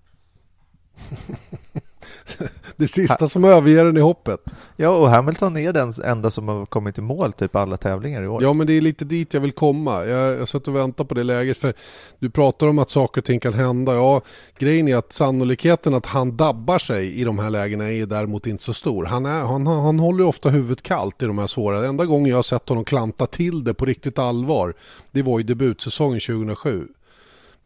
[2.75, 4.39] Det sista som överger den i hoppet.
[4.75, 8.27] ja och Hamilton är den enda som har kommit i mål typ alla tävlingar i
[8.27, 8.43] år.
[8.43, 10.05] Ja men det är lite dit jag vill komma.
[10.05, 11.57] Jag, jag satt och väntade på det läget.
[11.57, 11.73] För
[12.19, 13.93] du pratar om att saker och ting kan hända.
[13.93, 14.21] Ja,
[14.57, 18.63] grejen är att sannolikheten att han dabbar sig i de här lägena är däremot inte
[18.63, 19.05] så stor.
[19.05, 21.87] Han, är, han, han håller ju ofta huvudet kallt i de här svåra.
[21.87, 24.73] Enda gången jag har sett honom klanta till det på riktigt allvar.
[25.11, 26.87] Det var i debutsäsongen 2007.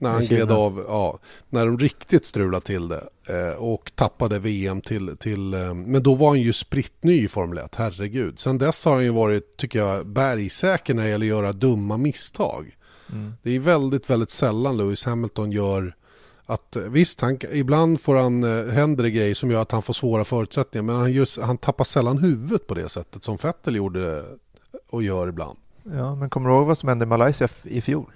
[0.04, 4.82] När han gled av, ja, när de riktigt strulade till det eh, och tappade VM
[4.82, 8.40] till, till eh, men då var han ju spritt ny i Formel 1, herregud.
[8.40, 11.98] Sen dess har han ju varit, tycker jag, bergsäker när det gäller att göra dumma
[11.98, 12.78] misstag.
[13.12, 13.34] Mm.
[13.44, 15.96] Det är väldigt, väldigt sällan Lewis Hamilton gör
[16.46, 19.94] att, visst, han, ibland får han, eh, händer det grejer som gör att han får
[19.94, 24.24] svåra förutsättningar, men han, just, han tappar sällan huvudet på det sättet som Vettel gjorde
[24.90, 25.58] och gör ibland.
[25.84, 28.12] Ja, men kommer du ihåg vad som hände i Malaysia i fjol?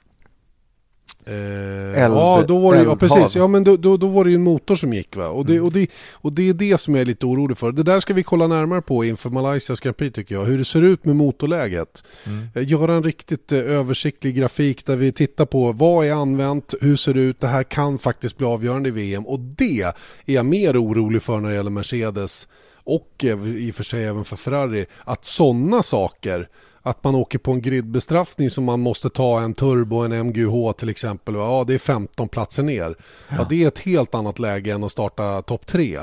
[1.28, 3.36] Eh, Eld- ja, då var det, ja, precis.
[3.36, 5.16] Ja, men då, då, då var det ju en motor som gick.
[5.16, 5.28] Va?
[5.28, 5.66] Och, det, Mm.
[5.66, 7.72] och, det, och det är det som jag är lite orolig för.
[7.72, 10.46] Det där ska vi kolla närmare på inför Malaysias Grand Prix tycker jag.
[10.46, 12.04] Hur det ser ut med motorläget.
[12.26, 12.48] Mm.
[12.56, 16.96] Eh, Göra en riktigt eh, översiktlig grafik där vi tittar på vad är använt, hur
[16.96, 19.28] ser det ut, det här kan faktiskt bli avgörande i VM.
[19.28, 19.94] Och det är
[20.26, 22.48] jag mer orolig för när det gäller Mercedes
[22.84, 24.86] och eh, i och för sig även för Ferrari.
[25.04, 26.50] Att sådana saker
[26.90, 30.90] att man åker på en gridbestraffning som man måste ta en turbo, en MGH till
[30.90, 31.36] exempel.
[31.36, 32.96] Ja, det är 15 platser ner.
[33.30, 36.00] Ja, det är ett helt annat läge än att starta topp 3.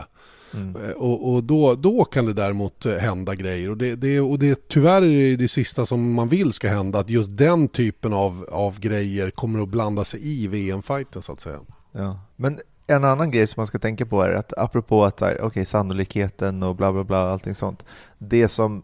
[0.55, 0.77] Mm.
[0.77, 3.71] Eh, Och, och då, då kan det däremot eh, hända grejer.
[3.71, 6.99] Och, det, det, och det, tyvärr är det det sista som man vill ska hända.
[6.99, 11.41] Att just den typen av, av grejer kommer att blanda sig i VM-fighten så att
[11.41, 11.61] säga.
[11.93, 12.21] Ja.
[12.37, 16.63] Men en annan grej som man ska tänka på är att apropå att okay, sannolikheten
[16.63, 17.85] och bla bla bla allting sånt.
[18.19, 18.83] Det som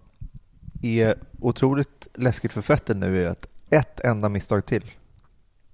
[0.83, 4.85] är otroligt läskigt för Vettel nu är att ett enda misstag till,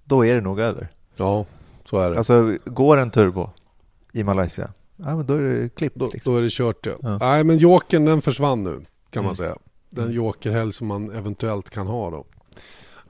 [0.04, 0.88] då är det nog över.
[1.16, 1.46] Ja,
[1.84, 2.18] så är det.
[2.18, 3.50] Alltså går en turbo
[4.12, 5.96] i Malaysia, ja, men då är det klippt.
[5.96, 6.32] då, Liksom.
[6.32, 6.92] då är det kört ja.
[7.02, 7.18] Ja.
[7.18, 9.34] Nej men jokern den försvann nu kan man Mm.
[9.36, 9.56] säga.
[9.90, 10.16] Den Mm.
[10.16, 12.24] jokerhelg som man eventuellt kan ha då.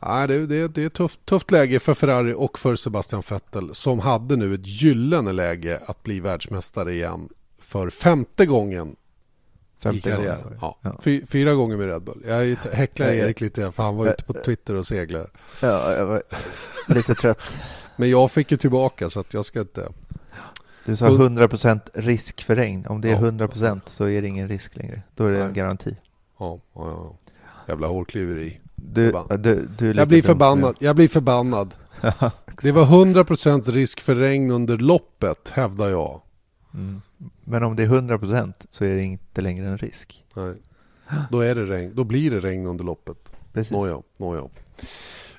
[0.02, 3.74] Nej, det, det, det är ett tufft, tufft läge för Ferrari och för Sebastian Vettel
[3.74, 7.28] som hade nu ett gyllene läge att bli världsmästare igen
[7.61, 8.96] för femte gången
[9.78, 10.42] i Femte karriären.
[10.42, 10.58] gången.
[10.60, 10.78] Ja.
[10.82, 10.98] Ja.
[11.02, 12.22] Fy, fyra gånger med Red Bull.
[12.26, 13.06] Jag häcklar.
[13.06, 15.26] Erik lite för han var ute på Twitter och seglade.
[15.62, 16.22] Ja, jag var
[16.88, 17.58] lite trött.
[17.96, 19.88] Men jag fick ju tillbaka så att jag ska inte...
[20.84, 22.86] Du sa 100% risk för regn.
[22.86, 23.18] Om det är Ja.
[23.30, 25.02] 100% så är det ingen risk längre.
[25.14, 25.96] Då är det en garanti.
[26.38, 27.16] Ja, ja, ja.
[27.68, 28.60] Jävla hårklyveri.
[28.74, 30.76] Du, du, du Jag blir förbannad.
[30.78, 31.74] Jag blir förbannad.
[32.62, 36.20] Det var 100% risk för regn under loppet, hävdar jag.
[36.74, 37.00] Mm.
[37.48, 40.24] Men om det är 100% så är det inte längre en risk.
[40.35, 40.54] Nej.
[41.30, 41.92] Då, är det regn.
[41.94, 43.32] Då blir det regn under loppet.
[43.52, 43.72] Precis.
[43.72, 44.48] Nåja, nåja.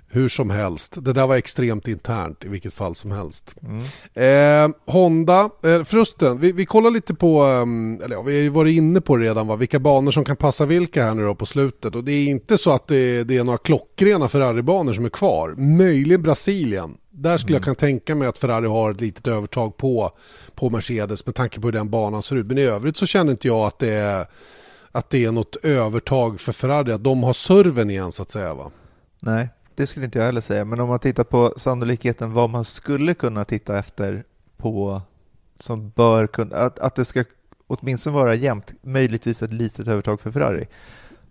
[0.09, 3.55] Hur som helst, det där var extremt internt i vilket fall som helst.
[3.61, 4.69] Mm.
[4.69, 8.49] Eh, Honda, eh, förresten, vi, vi kollar lite på, um, eller ja, vi har ju
[8.49, 9.55] varit inne på det redan, va?
[9.55, 11.95] vilka banor som kan passa vilka här nu då på slutet.
[11.95, 15.55] Och det är inte så att det, det är några klockrena Ferrari-banor som är kvar.
[15.57, 16.97] Möjligen Brasilien.
[17.11, 17.57] Där skulle mm.
[17.57, 20.11] jag kunna tänka mig att Ferrari har ett litet övertag på,
[20.55, 22.45] på Mercedes med tanke på hur den banan ser ut.
[22.45, 24.25] Men i övrigt så känner inte jag att det är,
[24.91, 28.53] att det är något övertag för Ferrari, att de har serven igen så att säga.
[28.53, 28.71] Va?
[29.19, 32.65] Nej, det skulle inte jag heller säga, men om man tittar på sannolikheten vad man
[32.65, 34.23] skulle kunna titta efter
[34.57, 35.01] på
[35.55, 37.23] som bör kunna, att, att det ska
[37.67, 40.67] åtminstone vara jämnt, möjligtvis ett litet övertag för Ferrari.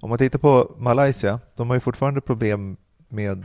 [0.00, 2.76] Om man tittar på Malaysia, de har ju fortfarande problem
[3.08, 3.44] med,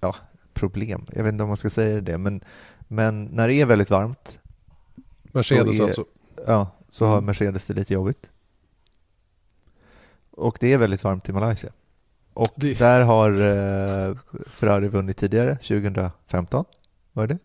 [0.00, 0.14] ja,
[0.54, 2.40] problem, jag vet inte om man ska säga det, men,
[2.88, 4.40] men när det är väldigt varmt
[5.22, 6.04] Mercedes är, alltså?
[6.46, 8.30] Ja, så har Mercedes det lite jobbigt.
[10.30, 11.72] Och det är väldigt varmt i Malaysia.
[12.36, 12.78] Och det...
[12.78, 14.16] där har eh,
[14.50, 16.64] Ferrari vunnit tidigare, 2015
[17.12, 17.38] var det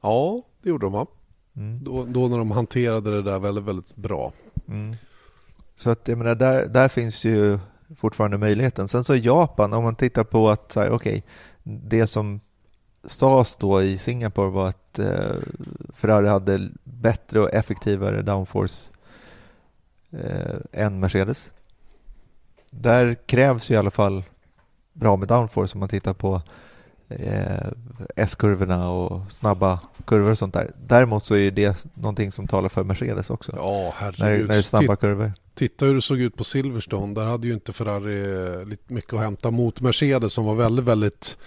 [0.00, 1.06] Ja, det gjorde de va?
[1.56, 1.84] Mm.
[1.84, 4.32] Då, då, när de hanterade det där väldigt, väldigt bra.
[4.68, 4.96] Mm.
[5.74, 7.58] Så att jag menar, där, där finns ju
[7.96, 8.88] fortfarande möjligheten.
[8.88, 11.22] Sen så Japan, om man tittar på att så här, okay,
[11.62, 12.40] det som
[13.04, 15.36] sades då i Singapore var att eh,
[15.94, 18.92] Ferrari hade bättre och effektivare downforce
[20.10, 21.52] eh, än Mercedes
[22.70, 24.24] där krävs ju i alla fall
[24.92, 26.42] bra med downforce om man tittar på
[27.08, 27.68] eh,
[28.16, 30.70] S-kurvorna och snabba kurvor och sånt där.
[30.86, 33.52] Däremot så är det någonting som talar för Mercedes också.
[33.56, 34.20] Ja, herregud.
[34.20, 35.32] När, när det är snabba kurvor.
[35.54, 37.14] Titta hur det såg ut på Silverstone.
[37.14, 40.84] Där hade ju inte Ferrari eh, lite mycket att hämta mot Mercedes som var väldigt,
[40.84, 41.38] väldigt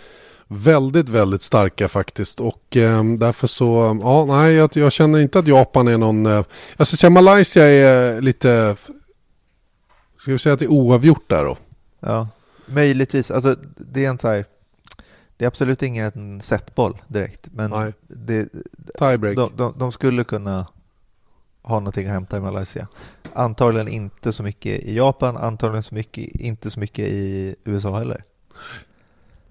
[0.51, 5.47] väldigt, väldigt starka faktiskt och eh, därför så, ja, nej, jag, jag, känner inte att
[5.47, 6.43] Japan är någon, eh,
[6.77, 8.75] jag ska säga Malaysia är lite
[10.19, 11.57] Ska vi säga att det är oavgjort där då?
[11.99, 12.27] Ja,
[12.65, 13.31] möjligtvis.
[13.31, 14.45] Alltså, det är en så här,
[15.37, 17.93] det är absolut ingen setboll direkt, men Nej.
[18.07, 18.49] det,
[18.99, 19.35] Tiebreak.
[19.35, 20.67] De, de, de, skulle kunna
[21.61, 22.87] ha någonting att hämta i Malaysia.
[23.33, 28.23] Antagligen inte så mycket i Japan, antagligen så mycket, inte så mycket i USA heller.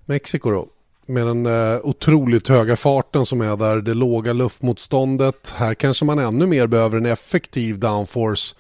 [0.05, 0.69] Mexiko då?
[1.07, 5.55] Med den uh, otroligt höga farten som är där, det låga luftmotståndet.
[5.57, 8.55] Här kanske man ännu mer behöver en effektiv downforce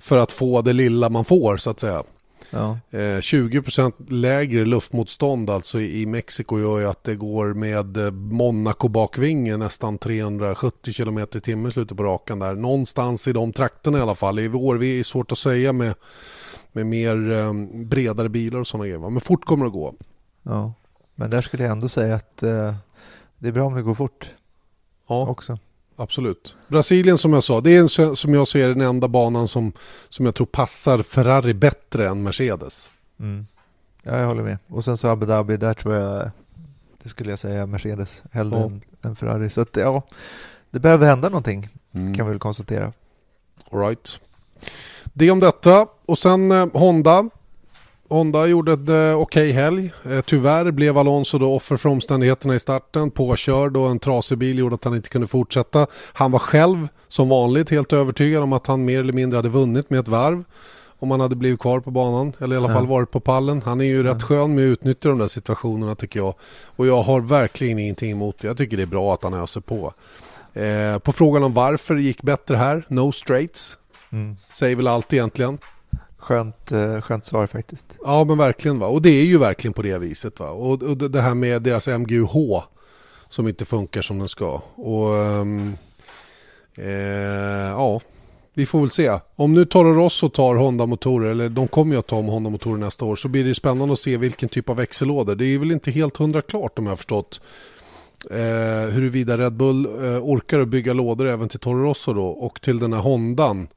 [0.00, 2.02] för att få det lilla man får så att säga.
[2.50, 2.78] Ja.
[2.90, 8.88] Eh, 20% lägre luftmotstånd alltså i Mexiko gör ju att det går med eh, Monaco
[8.88, 12.54] bakvingen nästan 370 km i timmen i slutet på rakan där.
[12.54, 14.38] Någonstans i de trakterna i alla fall.
[14.38, 15.94] I år är det svårt att säga med,
[16.72, 17.52] med mer eh,
[17.84, 19.10] bredare bilar och sådana grejer.
[19.10, 19.94] Men fort kommer det gå.
[20.42, 20.72] Ja,
[21.14, 22.74] men där skulle jag ändå säga att eh,
[23.38, 24.34] det är bra om det går fort.
[25.08, 25.28] Ja.
[25.28, 25.58] Också
[26.00, 26.56] absolut.
[26.68, 29.72] Brasilien som jag sa, det är en, som jag ser den enda banan som,
[30.08, 32.90] som jag tror passar Ferrari bättre än Mercedes.
[33.20, 33.46] Mm.
[34.02, 34.58] Ja, jag håller med.
[34.68, 36.30] Och sen så Abu Dhabi, där tror jag,
[37.02, 38.64] det skulle jag säga Mercedes hellre ja.
[38.64, 39.50] än, än, Ferrari.
[39.50, 40.02] Så att, ja,
[40.70, 42.14] det behöver hända någonting mm.
[42.14, 42.92] kan vi väl konstatera.
[43.70, 44.20] All right.
[45.04, 47.28] Det om detta och sen eh, Honda
[48.10, 49.92] Honda gjorde en eh, okej okay helg.
[50.10, 53.10] Eh, tyvärr blev Alonso då offer för omständigheterna i starten.
[53.10, 55.86] Påkörd och en trasig bil gjorde att han inte kunde fortsätta.
[56.12, 59.90] Han var själv som vanligt helt övertygad om att han mer eller mindre hade vunnit
[59.90, 60.44] med ett varv.
[60.98, 63.62] Om han hade blivit kvar på banan eller i alla fall varit på pallen.
[63.64, 66.34] Han är ju rätt skön med att utnyttja de där situationerna tycker jag.
[66.76, 68.46] Och jag har verkligen ingenting emot det.
[68.46, 69.92] Jag tycker det är bra att han öser på.
[70.54, 73.78] Eh, på frågan om varför det gick bättre här, no straights.
[74.12, 74.36] Mm.
[74.50, 75.58] Säger väl allt egentligen.
[76.20, 77.98] Skönt, eh, skönt svar faktiskt.
[78.04, 78.86] Ja men verkligen va.
[78.86, 80.50] Och det är ju verkligen på det viset va.
[80.50, 82.62] Och, och det här med deras MGUH
[83.28, 84.62] som inte funkar som den ska.
[84.74, 85.76] Och um,
[86.76, 86.88] eh,
[87.70, 88.00] ja,
[88.54, 89.18] vi får väl se.
[89.36, 93.04] Om nu Toro Rosso tar Honda-motorer, eller de kommer ju att ta om Honda-motorer nästa
[93.04, 95.34] år, så blir det spännande att se vilken typ av växellådor.
[95.34, 97.40] Det är väl inte helt hundra klart om jag har förstått.
[98.30, 102.60] Eh, huruvida Red Bull eh, orkar att bygga lådor även till Toro Rosso då och
[102.60, 103.68] till den här Hondan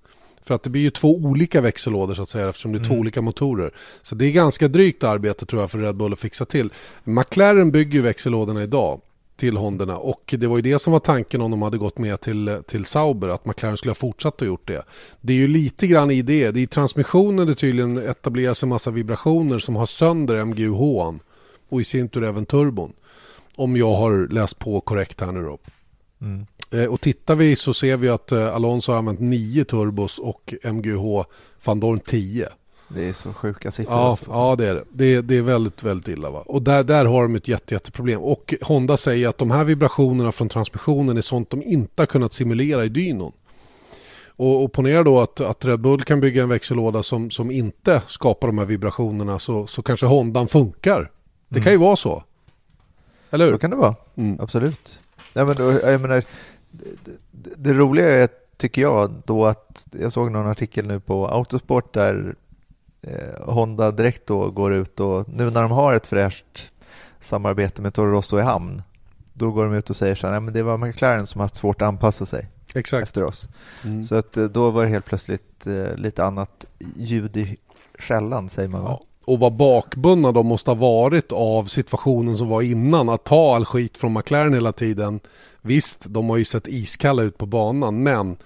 [0.45, 2.89] för att det blir ju två olika växellådor så att säga eftersom det är mm.
[2.89, 3.73] två olika motorer.
[4.01, 6.69] Så det är ganska drygt arbete tror jag för Red Bull att fixa till.
[7.03, 9.01] McLaren bygger ju växellådorna idag
[9.35, 12.21] till Hondorna och det var ju det som var tanken om de hade gått med
[12.21, 14.85] till, till Sauber att McLaren skulle ha fortsatt och gjort det.
[15.21, 16.51] Det är ju lite grann i det.
[16.51, 21.13] Det är i transmissionen det tydligen etableras en massa vibrationer som har sönder MGUH
[21.69, 22.93] och i sin tur även turbon.
[23.55, 25.57] Om jag har läst på korrekt här nu då.
[26.21, 26.45] Mm.
[26.73, 30.53] Eh, och tittar vi så ser vi att eh, Alonso har använt 9 turbos och
[30.63, 31.23] MGH
[31.65, 32.49] van Dorn 10.
[32.87, 33.95] Det är så sjuka siffror.
[33.95, 34.25] Ja, alltså.
[34.29, 34.83] ja det är det.
[34.91, 35.21] det.
[35.21, 36.29] Det är väldigt, väldigt illa.
[36.29, 36.43] Va?
[36.45, 38.21] Och där, där har de ett jätte, jätteproblem.
[38.21, 42.33] Och Honda säger att de här vibrationerna från transmissionen är sånt de inte har kunnat
[42.33, 43.31] simulera i dynon.
[44.35, 48.01] Och, och ponera då att, att Red Bull kan bygga en växellåda som, som inte
[48.07, 51.11] skapar de här vibrationerna så, så kanske Hondan funkar.
[51.49, 51.63] Det mm.
[51.63, 52.23] kan ju vara så.
[53.31, 53.51] Eller hur?
[53.51, 54.39] Så kan det vara, mm.
[54.39, 54.99] absolut.
[55.33, 56.23] Ja, men då, jag menar,
[57.31, 61.93] det, det roliga är, tycker jag, då att jag såg någon artikel nu på Autosport
[61.93, 62.35] där
[63.01, 66.71] eh, Honda direkt då går ut och nu när de har ett fräscht
[67.19, 68.81] samarbete med Toro Rosso i hamn,
[69.33, 71.81] då går de ut och säger så här, men det var McLaren som haft svårt
[71.81, 73.03] att anpassa sig Exakt.
[73.03, 73.47] efter oss.
[73.83, 74.03] Mm.
[74.03, 77.57] Så att eh, då var det helt plötsligt eh, lite annat ljud i
[77.99, 78.81] skällan, säger man.
[78.83, 79.01] Ja.
[79.25, 83.09] Och vad bakbundna de måste ha varit av situationen som var innan.
[83.09, 85.19] Att ta all skit från McLaren hela tiden.
[85.65, 88.37] Visst, de har ju sett iskalla ut på banan, men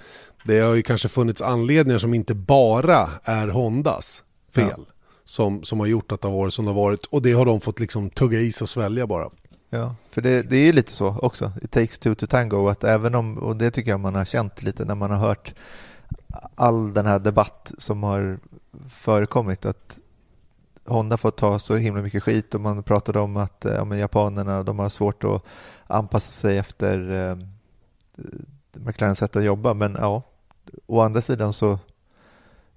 [0.43, 4.23] det har ju kanske funnits anledningar som inte bara är Hondas
[4.55, 4.73] fel.
[4.77, 4.93] Ja.
[5.23, 7.05] Som, som har gjort att det har varit som det har varit.
[7.05, 9.29] Och det har de fått liksom tugga i sig och svälja bara.
[9.69, 11.51] Ja, för det, det är ju lite så också.
[11.61, 12.67] It takes two to tango.
[12.67, 15.53] Att även om, och det tycker jag man har känt lite när man har hört
[16.55, 18.39] all den här debatt som har
[18.89, 19.65] förekommit.
[19.65, 19.99] Att
[20.87, 23.99] Honda får ta så himla mycket skit och man pratade om att eh, ja, men
[23.99, 25.43] japanerna de har svårt att
[25.87, 27.37] anpassa sig efter eh,
[28.73, 29.73] McLarens sätt att jobba.
[29.73, 30.21] Men ja,
[30.85, 31.79] å andra sidan så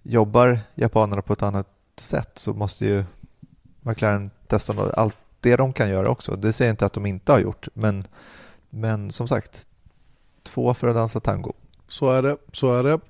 [0.03, 3.05] jobbar japanerna på ett annat sätt så måste ju
[3.81, 6.37] McLaren testa allt det de kan göra också.
[6.37, 8.05] Det säger inte att de inte har gjort, men,
[8.71, 9.67] men som sagt,
[10.43, 11.53] två för att dansa tango.
[11.91, 13.01] Så är det, så är det.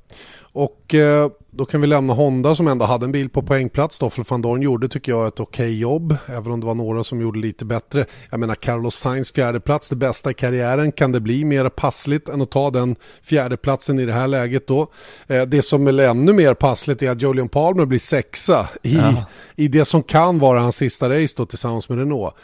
[0.52, 3.96] Och eh, då kan vi lämna Honda som ändå hade en bil på poängplats.
[3.96, 7.04] Stoffel van Dorn gjorde tycker jag ett okej okay jobb, även om det var några
[7.04, 8.06] som gjorde lite bättre.
[8.30, 10.92] Jag menar Carlos Sainz fjärdeplats, det bästa i karriären.
[10.92, 14.86] Kan det bli mer passligt än att ta den fjärdeplatsen i det här läget då?
[15.26, 19.24] Eh, det som är ännu mer passligt är att Julian Palmer blir sexa i, ja.
[19.56, 22.34] i det som kan vara hans sista race då tillsammans med Renault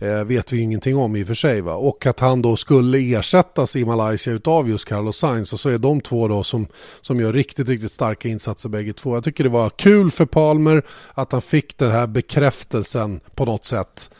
[0.00, 1.60] eh, vet vi ingenting om i och för sig.
[1.60, 1.74] Va?
[1.74, 5.78] Och att han då skulle ersättas i Malaysia utav just Carlos Sainz och så är
[5.78, 6.66] de två då som,
[7.00, 9.14] som gör riktigt, riktigt starka insatser bägge två.
[9.14, 10.82] Jag tycker det var kul för Palmer
[11.14, 14.10] att han fick den här bekräftelsen på något sätt.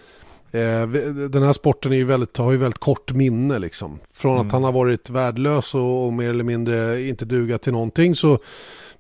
[0.51, 0.89] Eh,
[1.31, 3.99] den här sporten är ju väldigt, har ju väldigt kort minne liksom.
[4.13, 4.47] Från mm.
[4.47, 8.39] att han har varit värdelös och, och mer eller mindre inte duga till någonting så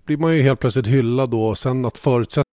[0.06, 1.54] blir man ju helt plötsligt hyllad då.
[1.54, 2.55] Sen att förutsätta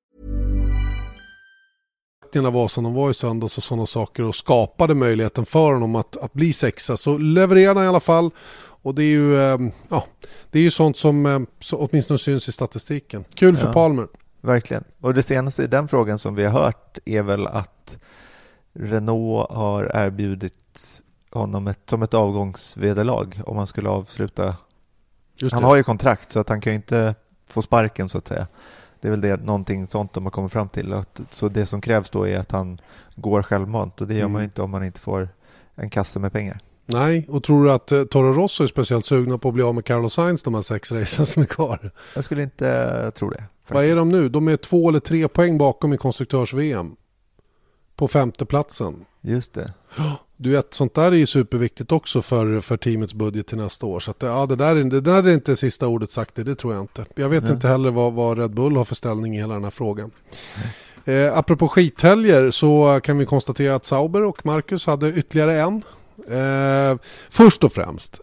[2.39, 6.17] Var som de var i söndags och sådana saker och skapade möjligheten för honom att,
[6.17, 8.31] att bli sexa så levererade han i alla fall
[8.83, 10.05] och det är ju, ehm, ja,
[10.51, 13.25] det är ju sånt som ehm, så åtminstone syns i statistiken.
[13.33, 14.07] Kul för ja, Palmer.
[14.41, 14.83] Verkligen.
[15.01, 17.97] Och det senaste i den frågan som vi har hört är väl att
[18.73, 24.55] Renault har erbjudit honom ett, som ett avgångsvederlag om han skulle avsluta.
[25.51, 27.15] han har ju kontrakt så att han kan ju inte
[27.47, 28.47] få sparken så att säga.
[29.01, 30.93] Det är väl det, någonting sånt de har kommit fram till.
[30.93, 32.81] Att, så det som krävs då är att han
[33.15, 34.31] går självmant och det gör mm.
[34.31, 35.29] man inte om man inte får
[35.75, 36.59] en kasse med pengar.
[36.85, 39.75] Nej, och tror du att eh, Toro Rosso är speciellt sugna på att bli av
[39.75, 41.91] med Carlos Sainz de här sex racen som är kvar?
[42.15, 43.37] Jag skulle inte uh, tro det.
[43.37, 43.73] Faktiskt.
[43.73, 44.29] Vad är de nu?
[44.29, 46.95] De är två eller tre poäng bakom i konstruktörs-VM.
[47.95, 49.05] På femteplatsen.
[49.21, 49.73] Just det.
[50.37, 53.99] Du vet, sånt där är ju superviktigt också för, för teamets budget till nästa år.
[53.99, 56.73] Så att, ja, det, där, det där är inte sista ordet sagt, det, det tror
[56.73, 57.05] jag inte.
[57.15, 57.51] Jag vet Nej.
[57.51, 60.11] inte heller vad, vad Red Bull har för ställning i hela den här frågan.
[61.05, 65.83] Eh, apropå skithelger så kan vi konstatera att Sauber och Marcus hade ytterligare en.
[66.29, 66.97] Eh,
[67.29, 68.19] först och främst,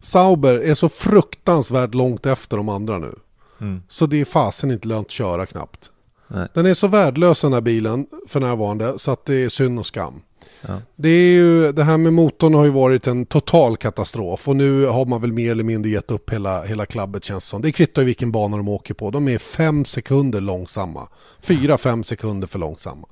[0.00, 3.14] Sauber är så fruktansvärt långt efter de andra nu.
[3.60, 3.82] Mm.
[3.88, 5.90] Så det är fasen inte lönt att köra knappt.
[6.28, 6.48] Nej.
[6.54, 9.86] Den är så värdelös den här bilen för närvarande så att det är synd och
[9.86, 10.22] skam.
[10.66, 10.78] Ja.
[10.96, 14.84] Det, är ju, det här med motorn har ju varit en total katastrof och nu
[14.84, 17.62] har man väl mer eller mindre gett upp hela, hela klabbet känns som.
[17.62, 19.10] Det kvittar ju vilken bana de åker på.
[19.10, 21.08] De är fem sekunder långsamma.
[21.40, 23.08] Fyra, fem sekunder för långsamma.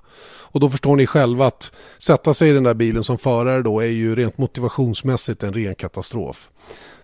[0.50, 3.80] Och då förstår ni själva att sätta sig i den där bilen som förare då
[3.80, 6.50] är ju rent motivationsmässigt en ren katastrof.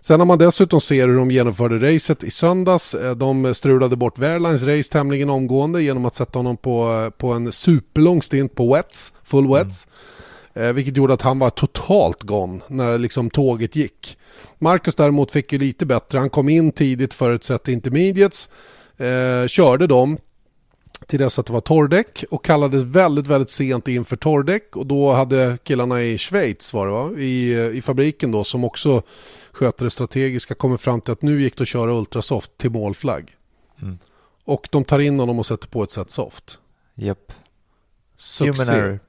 [0.01, 2.93] Sen när man dessutom ser hur de genomförde racet i söndags.
[2.93, 7.51] Eh, de strulade bort Verlines race tämligen omgående genom att sätta honom på, på en
[7.51, 9.87] superlång stint på wets, full wets.
[9.87, 9.95] Mm.
[10.55, 14.17] Eh, vilket gjorde att han var totalt gone när liksom tåget gick.
[14.57, 16.19] Marcus däremot fick ju lite bättre.
[16.19, 18.49] Han kom in tidigt för ett set intermediates.
[18.97, 20.17] Eh, körde dem
[21.05, 24.85] till dess att det var torrdäck och kallades väldigt, väldigt sent in för torrdäck och
[24.85, 27.11] då hade killarna i Schweiz var det va?
[27.17, 29.01] I, i fabriken då som också
[29.51, 33.31] sköter det strategiska kommit fram till att nu gick det att köra Ultrasoft till målflagg.
[33.81, 33.97] Mm.
[34.45, 36.59] Och de tar in honom och sätter på ett set soft.
[36.95, 37.31] Japp.
[38.39, 38.99] Human error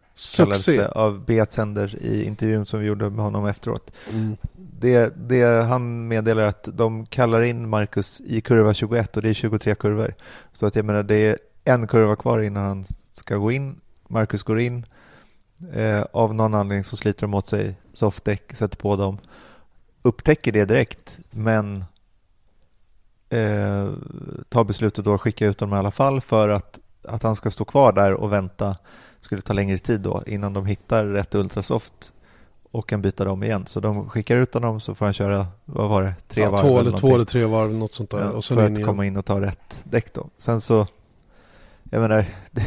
[0.67, 3.93] det av Beat Sender i intervjun som vi gjorde med honom efteråt.
[4.13, 4.37] Mm.
[4.57, 9.35] Det, det, han meddelar att de kallar in Marcus i kurva 21 och det är
[9.35, 10.15] 23 kurvor.
[10.53, 13.81] Så att jag menar det är en kurva kvar innan han ska gå in.
[14.09, 14.87] Marcus går in.
[15.73, 19.19] Eh, av någon anledning så sliter de åt sig softdäck, sätter på dem.
[20.03, 21.85] Upptäcker det direkt men
[23.29, 23.91] eh,
[24.49, 27.51] tar beslutet då att skicka ut dem i alla fall för att, att han ska
[27.51, 28.77] stå kvar där och vänta
[29.21, 32.13] skulle ta längre tid då innan de hittar rätt Ultrasoft
[32.71, 33.67] och kan byta dem igen.
[33.67, 36.63] Så de skickar ut honom så får han köra, vad var det, tre ja, varv?
[36.63, 38.19] Två eller, två eller tre varv, något sånt där.
[38.19, 40.31] Ja, och sen för att komma in och ta rätt däck då.
[40.39, 40.87] Sen så,
[41.91, 42.67] jag menar, det,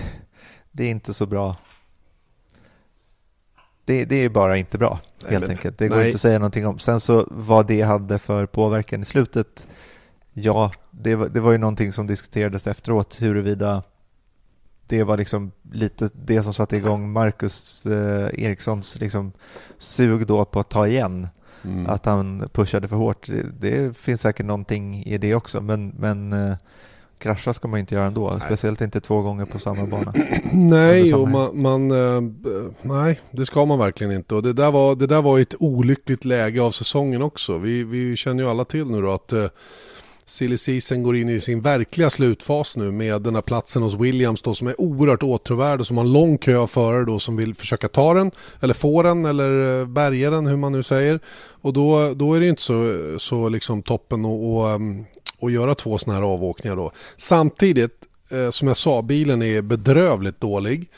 [0.71, 1.55] det är inte så bra.
[3.85, 5.77] Det, det är bara inte bra, nej, helt men, enkelt.
[5.77, 6.05] Det går nej.
[6.05, 6.79] inte att säga någonting om.
[6.79, 9.67] Sen så vad det hade för påverkan i slutet,
[10.33, 13.83] ja, det, det var ju någonting som diskuterades efteråt, huruvida
[14.89, 19.31] det var liksom lite det som satte igång Marcus eh, Erikssons liksom
[19.77, 21.27] sug då på att ta igen.
[21.63, 21.87] Mm.
[21.87, 23.27] Att han pushade för hårt.
[23.27, 26.55] Det, det, finns säkert någonting i det också, men, men eh,
[27.17, 28.29] krascha ska man inte göra ändå.
[28.29, 28.41] Nej.
[28.45, 30.13] Speciellt inte två gånger på samma bana.
[30.53, 32.21] nej, och man, man eh,
[32.81, 34.35] nej, det ska man verkligen inte.
[34.35, 37.57] Och det där var, det där var ett olyckligt läge av säsongen också.
[37.57, 39.45] Vi, vi känner ju alla till nu då att eh,
[40.29, 44.41] Silly Season går in i sin verkliga slutfas nu med den här platsen hos Williams
[44.41, 47.35] då som är oerhört åtråvärd och som har en lång kö av förare då som
[47.35, 51.19] vill försöka ta den eller få den eller eh, bärga den hur man nu säger.
[51.61, 55.05] Och då, då är det inte så, så liksom toppen att och, ehm,
[55.39, 56.91] och göra två sådana här avåkningar då.
[57.17, 60.89] Samtidigt eh, som jag sa, bilen är bedrövligt dålig.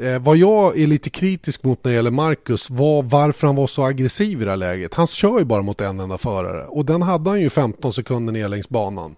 [0.00, 3.66] Eh, vad jag är lite kritisk mot när det gäller Marcus var varför han var
[3.66, 4.94] så aggressiv i det här läget.
[4.94, 8.32] Han kör ju bara mot en enda förare och den hade han ju 15 sekunder
[8.32, 9.16] ner längs banan.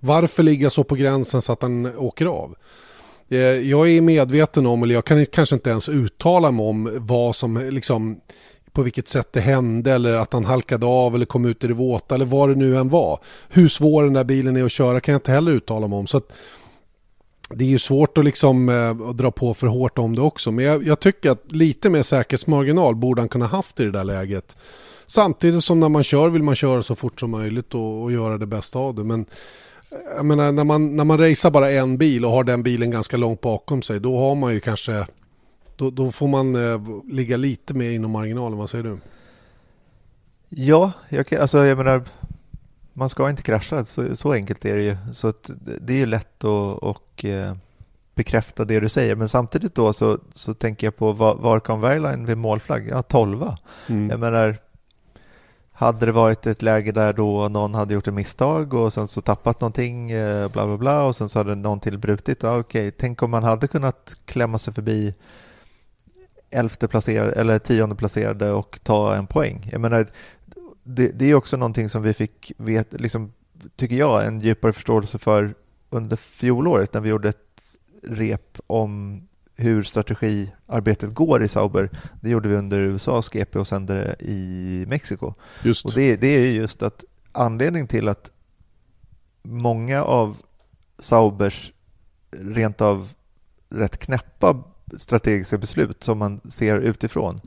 [0.00, 2.54] Varför ligga så på gränsen så att han åker av?
[3.28, 7.36] Eh, jag är medveten om, eller jag kan kanske inte ens uttala mig om vad
[7.36, 8.20] som liksom
[8.72, 11.74] på vilket sätt det hände eller att han halkade av eller kom ut i det
[11.74, 13.20] våta eller vad det nu än var.
[13.48, 16.06] Hur svår den där bilen är att köra kan jag inte heller uttala mig om.
[16.06, 16.32] Så att
[17.50, 20.52] det är ju svårt att, liksom, eh, att dra på för hårt om det också.
[20.52, 24.04] Men jag, jag, tycker att lite mer säkerhetsmarginal borde han kunna haft i det där
[24.04, 24.56] läget.
[25.06, 28.38] Samtidigt som när man kör vill man köra så fort som möjligt och, och göra
[28.38, 29.04] det bästa av det.
[29.04, 32.62] Men eh, jag menar, när man, när man racear bara en bil och har den
[32.62, 35.06] bilen ganska långt bakom sig då har man ju kanske
[35.76, 36.80] då, då får man eh,
[37.12, 38.98] ligga lite mer inom marginalen, vad säger du?
[40.48, 42.04] Ja, jag, alltså jag menar
[42.96, 44.96] man ska inte krascha, så, så enkelt är det ju.
[45.12, 45.32] Så
[45.80, 47.54] det är ju lätt att och, eh,
[48.14, 49.16] bekräfta det du säger.
[49.16, 52.88] Men samtidigt då så, så tänker jag på var, var kom Verline vid målflagg?
[52.90, 53.58] Ja, tolva.
[53.88, 54.10] Mm.
[54.10, 54.56] Jag menar,
[55.72, 59.20] hade det varit ett läge där då någon hade gjort ett misstag och sen så
[59.20, 62.42] tappat någonting, eh, bla bla bla, och sen så hade någon till brutit.
[62.42, 65.14] Ja, okej, tänk om man hade kunnat klämma sig förbi
[66.50, 69.68] elfte placerade eller tionde placerade och ta en poäng.
[69.72, 70.06] Jag menar,
[70.86, 73.32] det, det är också någonting som vi fick, vet, liksom,
[73.76, 75.54] tycker jag, en djupare förståelse för
[75.90, 79.22] under fjolåret när vi gjorde ett rep om
[79.54, 81.90] hur strategiarbetet går i Sauber.
[82.20, 85.34] Det gjorde vi under USAs GP och sände det i Mexiko.
[85.62, 85.84] Just.
[85.84, 88.30] Och det, det är just att anledningen till att
[89.42, 90.36] många av
[90.98, 91.72] Saubers
[92.30, 93.12] rent av
[93.68, 94.62] rätt knäppa
[94.96, 97.40] strategiska beslut som man ser utifrån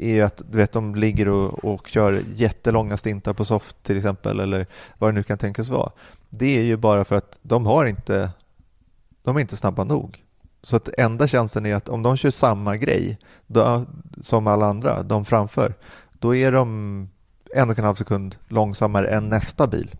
[0.00, 4.40] är att du vet, de ligger och, och kör jättelånga stintar på soft till exempel
[4.40, 4.66] eller
[4.98, 5.90] vad det nu kan tänkas vara.
[6.28, 8.30] Det är ju bara för att de har inte
[9.22, 10.24] de är inte snabba nog.
[10.62, 13.84] Så att enda chansen är att om de kör samma grej då,
[14.20, 15.74] som alla andra, de framför,
[16.12, 17.08] då är de
[17.54, 19.94] en och en halv sekund långsammare än nästa bil.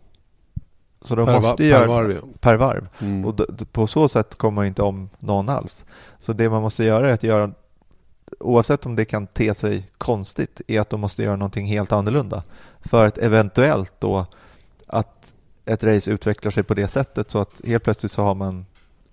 [1.01, 2.21] Så de per måste göra per varv.
[2.39, 2.87] Per varv.
[2.99, 3.25] Mm.
[3.25, 3.41] Och
[3.71, 5.85] på så sätt kommer man inte om någon alls.
[6.19, 7.51] Så det man måste göra är att göra
[8.39, 12.43] oavsett om det kan te sig konstigt, är att de måste göra någonting helt annorlunda.
[12.81, 14.25] För att eventuellt då
[14.87, 18.65] att ett race utvecklar sig på det sättet så att helt plötsligt så har man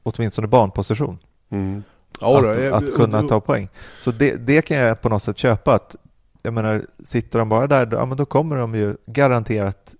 [0.02, 1.18] åtminstone barnposition.
[1.48, 1.82] Mm.
[2.20, 3.68] Ja, att, jag, att, kunna ta poäng.
[4.00, 5.74] Så det, det, kan jag på något sätt köpa.
[5.74, 5.96] att
[6.42, 9.94] jag menar, Sitter de bara där, då, ja, men då kommer de ju garanterat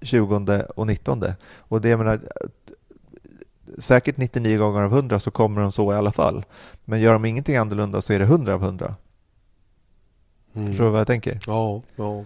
[0.00, 1.24] 20 och 19.
[1.58, 2.20] Och det, jag menar,
[3.78, 6.44] säkert 99 gånger av 100 så kommer de så i alla fall.
[6.84, 8.94] Men gör de ingenting annorlunda så är det 100 av 100.
[10.54, 10.66] Mm.
[10.66, 11.40] Förstår du vad jag tänker?
[11.46, 12.24] Ja, ja.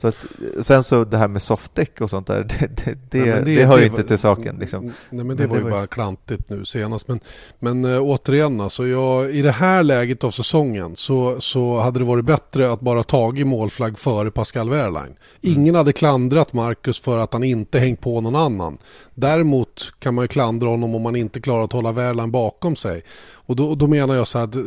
[0.00, 0.26] Så att,
[0.60, 3.64] sen så det här med softdäck och sånt där, det, det, det, Nej, men det,
[3.64, 4.56] hör ju inte till saken.
[4.60, 4.84] Liksom.
[5.10, 7.08] Nej men det Men var det ju var bara klantigt nu senast.
[7.08, 7.20] Men,
[7.58, 12.04] men äh, återigen alltså, jag, i det här läget av säsongen så, så hade det
[12.04, 15.16] varit bättre att bara tagit målflagg före Pascal Wehrlein.
[15.40, 18.78] Ingen hade klandrat Marcus för att han inte hängt på någon annan.
[19.14, 23.02] Däremot kan man ju klandra honom om man inte klarar att hålla Wehrlein bakom sig.
[23.32, 24.62] Och då, då menar jag så här, att, eh,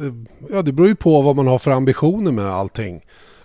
[0.49, 3.01] ja det beror ju på vad man har för ambitioner med allting.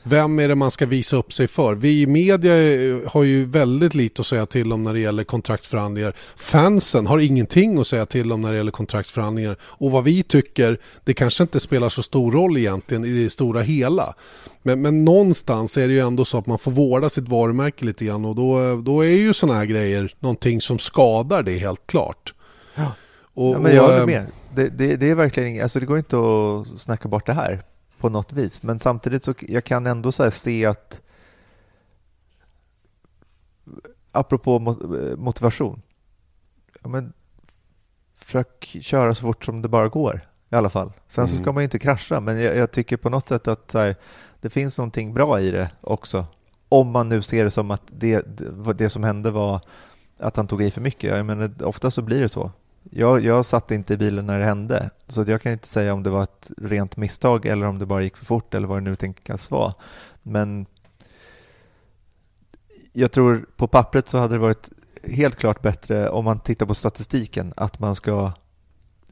[0.09, 1.75] Vem är det man ska visa upp sig för?
[1.75, 5.25] Vi i media eh, har ju väldigt lite att säga till om när det gäller
[5.25, 6.15] kontraktsförhandlingar.
[6.37, 9.57] Fansen har ingenting att säga till om när det gäller kontraktsförhandlingar.
[9.63, 13.61] Och vad vi tycker, det kanske inte spelar så stor roll egentligen i det stora
[13.61, 14.15] hela.
[14.63, 18.05] Men, men någonstans är det ju ändå så att man får vårda sitt varumärke lite
[18.05, 22.35] grann och då, då är ju sådana här grejer någonting som skadar det helt klart.
[22.75, 22.93] Ja.
[23.35, 24.27] Och, Ja, men jag håller eh, med.
[24.55, 27.63] Det, det, det är verkligen inget- alltså det går inte att snacka bort det här
[27.99, 28.63] på något vis.
[28.63, 31.01] Men samtidigt så jag kan ändå så se att
[34.13, 35.83] apropå mo- motivation.
[36.83, 37.13] Ja, men,
[38.15, 40.21] försök köra så fort som det bara går
[40.51, 40.93] i alla fall.
[41.09, 41.45] Sen så Mm.
[41.45, 43.97] ska man ju inte krascha, men jag, jag tycker på något sätt att så här,
[44.41, 46.27] det finns någonting bra i det också.
[46.69, 49.61] Om man nu ser det som att det, det, det som hände var
[50.19, 51.17] att han tog i för mycket.
[51.17, 52.53] Jag menar, ofta så blir det så.
[52.91, 56.03] Jag, jag satt inte i bilen när det hände, så jag kan inte säga om
[56.03, 58.91] det var ett rent misstag eller om det bara gick för fort eller vad det
[58.91, 59.75] nu tänkas vara.
[60.23, 60.67] Men
[62.93, 64.71] jag tror på pappret så hade det varit
[65.05, 68.33] helt klart bättre om man tittar på statistiken att man ska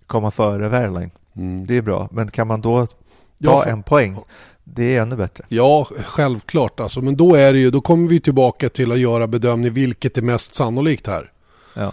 [0.07, 1.11] komma före Wehrlein.
[1.37, 1.66] mm.
[1.66, 2.93] Det är bra, men kan man då ta
[3.39, 4.18] Ja, för- en poäng,
[4.64, 5.45] det är ännu bättre.
[5.49, 7.01] Ja, självklart alltså.
[7.01, 10.22] Men då är det ju, då kommer vi tillbaka till att göra bedömning vilket är
[10.22, 11.31] mest sannolikt här.
[11.77, 11.93] Ja.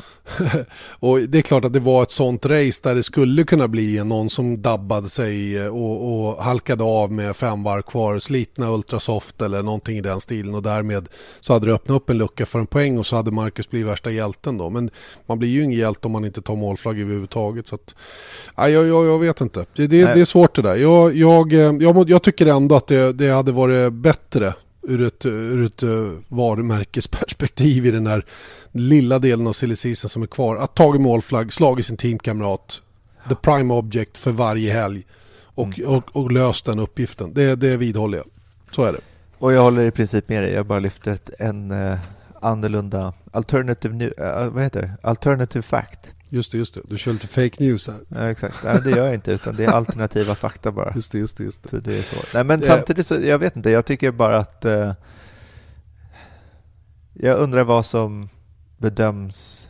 [1.00, 4.04] och det är klart att det var ett sånt race där det skulle kunna bli
[4.04, 9.64] någon som dabbade sig och, och halkade av med fem varv kvar, slitna ultrasoft eller
[9.64, 11.10] någonting i den stilen och därmed
[11.40, 13.88] så hade det öppnat upp en lucka för en poäng och så hade Marcus blivit
[13.88, 14.70] värsta hjälten då.
[14.70, 14.90] Men
[15.26, 17.68] man blir ju ingen hjälte om man inte tar målflagg överhuvudtaget.
[17.68, 17.96] Så att,
[18.56, 19.66] ja, jag, jag, jag vet inte.
[19.76, 20.14] Det, det, Nej.
[20.16, 20.76] det är svårt det där.
[20.76, 24.54] Jag, jag, eh, jag, jag tycker ändå att det, det hade varit bättre
[24.84, 28.26] ur ett, ur ett eh, varumärkesperspektiv i den här
[28.72, 30.58] lilla delen av silly season som är kvar.
[30.58, 32.82] Att tagit målflagg, slagit sin teamkamrat,
[33.30, 35.04] the prime object för varje helg
[35.56, 35.90] och, Mm.
[35.90, 37.34] och, och löst den uppgiften.
[37.34, 38.28] Det, det vidhåller jag.
[38.72, 39.00] Så är det.
[39.38, 41.98] Och jag håller i princip med dig, jag bara lyfter ett, en eh,
[42.42, 44.92] annorlunda alternative, new, eh, vad heter det?
[45.02, 46.14] alternative fact.
[46.34, 46.82] Just det, just det.
[46.84, 48.00] Du kör lite fake news här.
[48.08, 50.92] Ja, exakt, Nej, det gör jag inte utan det är alternativa fakta bara.
[50.96, 51.44] Just det, just det.
[51.44, 51.70] Just det.
[51.70, 52.18] Så det är så.
[52.34, 54.94] Nej, men Det- samtidigt så, jag vet inte, jag tycker bara att eh,
[57.14, 58.30] jag undrar vad som
[58.78, 59.70] bedöms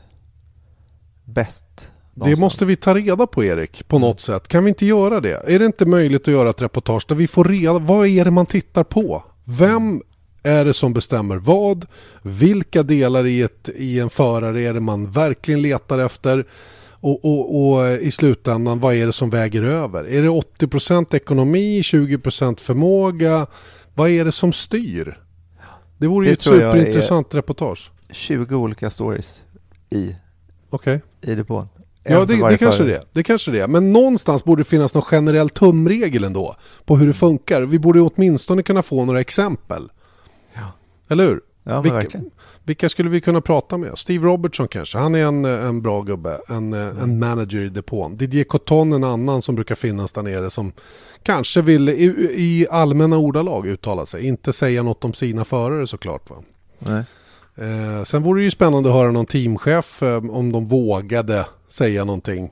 [1.26, 1.66] bäst.
[1.78, 2.40] Det någonstans.
[2.40, 4.48] måste vi ta reda på Erik, på något sätt.
[4.48, 5.42] Kan vi inte göra det?
[5.54, 8.32] Är det inte möjligt att göra ett reportage där vi får reda vad är det
[8.32, 9.24] man tittar på?
[9.44, 10.02] Vem
[10.44, 11.86] är det som bestämmer vad?
[12.22, 16.46] Vilka delar i, ett, i en förare är det man verkligen letar efter?
[16.90, 20.04] Och, och, och i slutändan, vad är det som väger över?
[20.04, 23.48] Är det 80% ekonomi, 20% förmåga?
[23.96, 25.20] Vad är det som styr?
[25.98, 27.92] Det vore ju Det ett jag är- superintressant reportage.
[28.12, 29.42] 20 olika stories
[29.90, 30.16] i,
[30.70, 31.02] Okej.
[31.22, 31.68] i depån.
[32.04, 33.04] En Ja, det, det kanske det.
[33.14, 33.68] Det kanske det.
[33.68, 37.62] Men någonstans borde det finnas någon generell tumregel ändå på hur det funkar.
[37.62, 39.90] Vi borde åtminstone kunna få några exempel.
[41.10, 41.42] Eller hur?
[41.64, 42.30] Ja, vilka, verkligen.
[42.64, 43.98] vilka skulle vi kunna prata med?
[43.98, 44.98] Steve Robertson kanske.
[44.98, 46.38] Han är en, en bra gubbe.
[46.50, 46.98] En, Mm.
[46.98, 48.18] en manager i depån.
[48.18, 50.72] Didier Coton en annan som brukar finnas där nere som
[51.24, 52.04] kanske vill i,
[52.36, 54.26] i allmänna ordalag uttala sig.
[54.28, 56.30] Inte säga något om sina förare såklart.
[56.30, 56.36] Va?
[56.80, 57.04] Nej.
[57.56, 62.06] Eh, sen vore det ju spännande att höra någon teamchef eh, om de vågade säga
[62.06, 62.50] någonting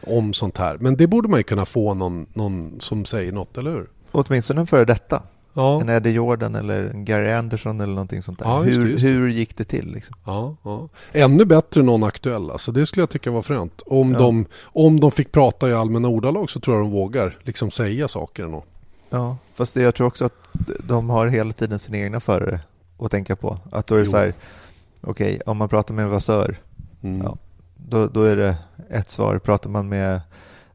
[0.00, 0.78] om sånt här.
[0.80, 3.86] Men det borde man ju kunna få någon, någon som säger något, eller hur?
[4.12, 5.22] Åtminstone före detta.
[5.58, 8.46] Ja, En Eddie Jordan eller en Gary Anderson eller någonting sånt där.
[8.46, 10.16] Ja, just hur, just hur gick det till liksom?
[10.24, 10.88] ja, ja.
[11.12, 12.50] Ännu bättre någon aktuell.
[12.50, 13.82] Alltså det skulle jag tycka var fränt.
[13.86, 14.18] Om, Ja.
[14.18, 18.08] de, om de fick prata i allmänna ordalag så tror jag de vågar liksom säga
[18.08, 18.44] saker.
[18.44, 18.64] ändå.
[19.10, 20.32] Ja, fast det, jag tror också att
[20.88, 22.60] de har hela tiden sina egna förare
[22.98, 23.58] att tänka på.
[23.72, 24.10] Att då är det Jo.
[24.10, 24.32] så här,
[25.00, 26.56] okej, om man pratar med en vasör,
[27.02, 27.20] Mm.
[27.26, 27.36] Ja.
[27.76, 28.56] då, då är det
[28.90, 29.38] ett svar.
[29.38, 30.20] Pratar man med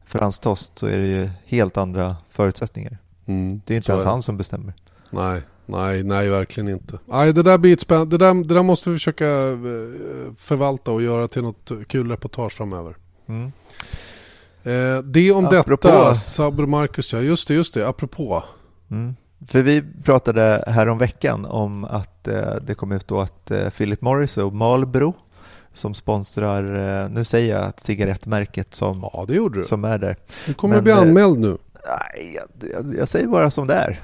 [0.06, 2.98] Frans Tost så är det ju helt andra förutsättningar.
[3.26, 3.60] Mm.
[3.64, 4.74] Det är inte Så ens är han som bestämmer.
[5.10, 6.98] Nej, nej, nej, verkligen inte.
[7.06, 11.02] Nej, det där blir spänn- det där, det där måste vi försöka eh, förvalta och
[11.02, 12.96] göra till något kul reportage framöver.
[13.28, 13.52] Mm.
[14.62, 18.44] Eh, det om Apropå- detta, Sabro Marcus, ja just det, just det, apropå.
[18.90, 19.16] Mm.
[19.48, 23.70] För vi pratade här om veckan om att eh, det kom ut då att eh,
[23.70, 25.14] Philip Morris och Marlboro
[25.72, 26.64] som sponsrar,
[27.04, 29.64] eh, nu säger jag att cigarettmärket som, Ja, det gjorde du.
[29.64, 30.16] som är där.
[30.46, 31.58] Du kommer men, att bli eh, anmäld nu.
[31.86, 34.00] Nej, jag, jag, jag, säger bara som det är.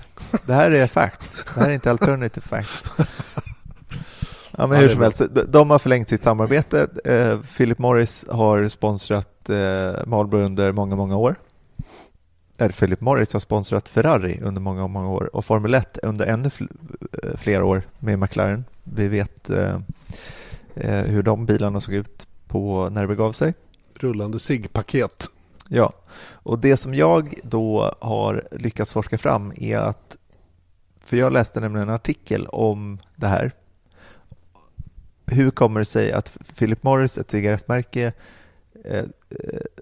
[0.46, 1.44] Det här är facts.
[1.54, 2.84] Det här är inte alternative facts.
[4.58, 6.88] Ja, men hur som helst, de har förlängt sitt samarbete.
[7.04, 11.36] Eh, Philip Morris har sponsrat eh, Marlboro under många, många år.
[12.58, 16.50] Eller Philip Morris har sponsrat Ferrari under många, många år och Formel 1 under ännu
[17.22, 18.64] eh, fler år med McLaren.
[18.84, 19.78] Vi vet eh,
[21.04, 23.54] hur de bilarna såg ut på när det begav sig.
[23.94, 25.30] Rullande SIG-paket.
[25.68, 25.92] Ja,
[26.30, 30.16] och det som jag då har lyckats forska fram är att,
[31.04, 33.52] för jag läste nämligen en artikel om det här.
[35.26, 38.12] Hur kommer det sig att Philip Morris, ett cigarettmärke,
[38.84, 39.04] eh,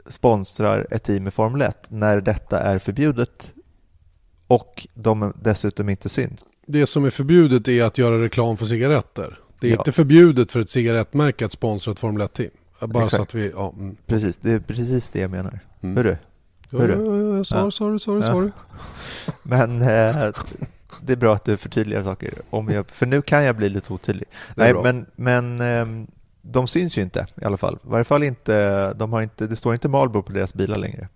[0.07, 3.55] sponsrar ett team i Formel 1 när detta är förbjudet
[4.47, 6.45] och de dessutom inte syns?
[6.67, 9.39] Det som är förbjudet är att göra reklam för cigaretter.
[9.61, 9.79] Det är ja.
[9.79, 12.51] inte förbjudet för ett cigarettmärke att sponsra ett Formel 1-team.
[12.81, 13.17] Bara Exakt.
[13.17, 13.51] så att vi...
[13.51, 13.97] Ja, mm.
[14.07, 15.61] Precis, det är precis det jag menar.
[15.81, 15.97] Mm.
[15.97, 16.17] Hörru?
[16.71, 17.37] Hörru?
[17.37, 18.51] Ja, ja, sorry, sorry, sorry, sorry.
[19.43, 20.33] Men eh,
[21.01, 22.35] det är bra att du förtydligar saker.
[22.51, 24.29] Om jag, för nu kan jag bli lite otydlig.
[24.55, 26.07] Nej, men, men eh,
[26.43, 27.75] de syns ju inte i alla fall.
[27.75, 31.09] I varje fall inte, de har inte, det står inte Marlboro på deras bilar längre.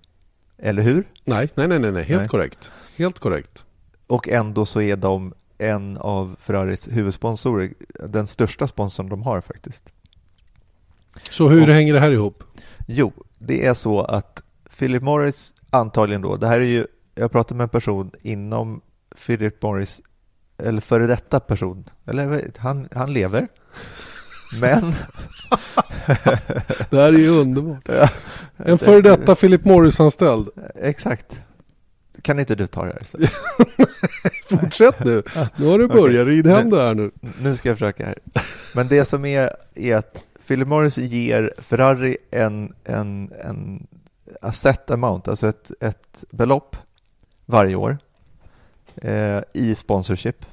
[0.58, 1.04] Eller hur?
[1.24, 2.28] Nej, nej, nej, nej, helt nej.
[2.28, 2.72] korrekt.
[2.98, 3.64] Helt korrekt.
[4.06, 7.72] Och ändå så är de en av Ferraris huvudsponsorer,
[8.08, 9.92] den största sponsorn de har faktiskt.
[11.30, 12.44] Så hur och, hänger det här ihop?
[12.86, 14.42] Jo, det är så att
[14.78, 18.80] Philip Morris antagligen då, det här är ju, jag pratade med en person inom
[19.26, 20.00] Philip Morris,
[20.58, 23.48] eller före detta person, eller han, han lever,
[24.61, 24.80] men...
[26.90, 27.88] det här är ju underbart.
[28.56, 30.48] En före detta Philip Morris-anställd.
[30.74, 31.40] Exakt.
[32.22, 33.30] Kan inte du ta det här istället?
[34.48, 35.22] Fortsätt nu.
[35.56, 36.26] Nu har du börjat.
[36.26, 37.11] Rid hem det här nu.
[37.42, 38.18] Nu ska jag försöka här.
[38.74, 43.86] Men det som är, är att Philip Morris ger Ferrari en, en, en
[44.43, 46.76] asset amount, alltså ett, ett belopp
[47.47, 47.99] varje år
[48.97, 50.47] eh, i sponsorship.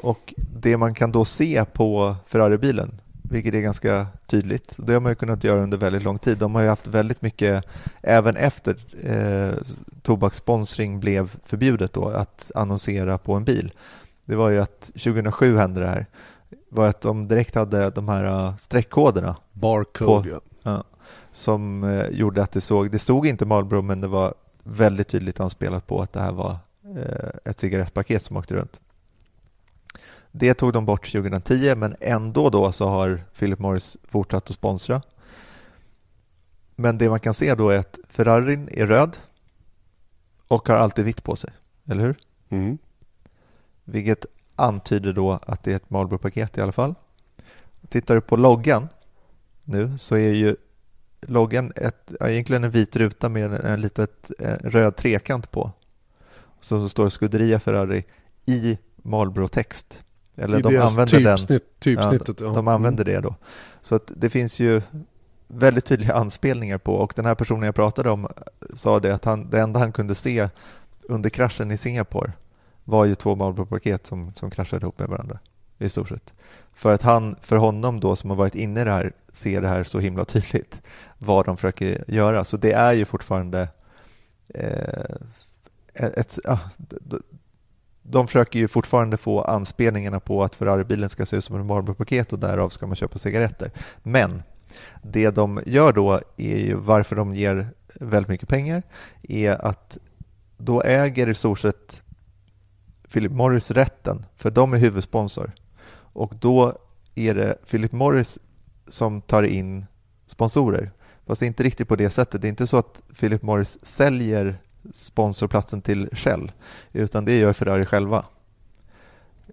[0.00, 5.12] Och det man kan då se på Ferrari-bilen, vilket är ganska tydligt, det har man
[5.12, 6.38] ju kunnat göra under väldigt lång tid.
[6.38, 7.64] De har ju haft väldigt mycket,
[8.02, 9.54] även efter eh,
[10.02, 13.72] tobakssponsring blev förbjudet då, att annonsera på en bil.
[14.24, 16.06] Det var ju att 2007 hände det här
[16.68, 19.36] var att de direkt hade de här uh, streckkoderna.
[19.52, 20.84] Barcode, på, ja.
[21.32, 25.40] Som uh, gjorde att det såg, det stod inte Marlboro men det var väldigt tydligt
[25.40, 28.80] anspelat på att det här var uh, ett cigarettpaket som åkte runt.
[30.32, 35.02] Det tog de bort 2010 men ändå då så har Philip Morris fortsatt att sponsra.
[36.76, 39.16] Men det man kan se då är att Ferrarin är röd
[40.48, 41.50] och har alltid vitt på sig,
[41.86, 42.16] eller hur?
[42.48, 42.78] Mm.
[43.84, 44.26] Vilket
[44.56, 46.94] antyder då att det är ett Marlboro-paket i alla fall.
[47.88, 48.88] Tittar du på loggan
[49.64, 50.56] nu så är ju
[51.20, 55.72] loggan ett, egentligen en vit ruta med en, en litet en röd trekant på.
[56.60, 58.04] Som står Scuderia Ferrari
[58.46, 60.02] i Marlboro-text.
[60.36, 61.70] Eller I de använder typsnitt, den.
[61.78, 63.34] Typsnittet, ja, de använder det då.
[63.80, 64.82] Så att det finns ju
[65.48, 68.28] väldigt tydliga anspelningar på och den här personen jag pratade om
[68.74, 70.48] sa det att han, det enda han kunde se
[71.02, 72.32] under kraschen i Singapore
[72.86, 75.38] var ju två Marlboro-paket som, som kraschade ihop med varandra
[75.78, 76.34] i stort sett.
[76.72, 79.68] För att han, för honom då som har varit inne i det här, ser det
[79.68, 80.82] här så himla tydligt
[81.18, 82.44] vad de försöker göra.
[82.44, 83.68] Så det är ju fortfarande
[84.48, 85.16] eh,
[85.94, 87.22] ett, ah, de,
[88.02, 92.32] de försöker ju fortfarande få anspelningarna på att Ferrari-bilen ska se ut som ett Marlboro-paket
[92.32, 93.70] och därav ska man köpa cigaretter.
[94.02, 94.42] Men
[95.02, 98.82] det de gör då är ju varför de ger väldigt mycket pengar
[99.22, 99.98] är att
[100.56, 102.02] då äger i stort sett
[103.12, 105.52] Philip Morris rätten, för de är huvudsponsor.
[105.96, 106.78] Och då
[107.14, 108.38] är det Philip Morris
[108.88, 109.86] som tar in
[110.26, 110.90] sponsorer.
[111.26, 112.42] Fast inte riktigt på det sättet.
[112.42, 114.58] Det är inte så att Philip Morris säljer
[114.92, 116.52] sponsorplatsen till Shell,
[116.92, 118.24] utan det gör Ferrari själva.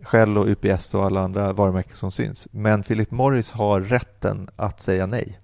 [0.02, 2.48] Shell och UPS och alla andra varumärken som syns.
[2.52, 5.40] Men Philip Morris har rätten att säga nej.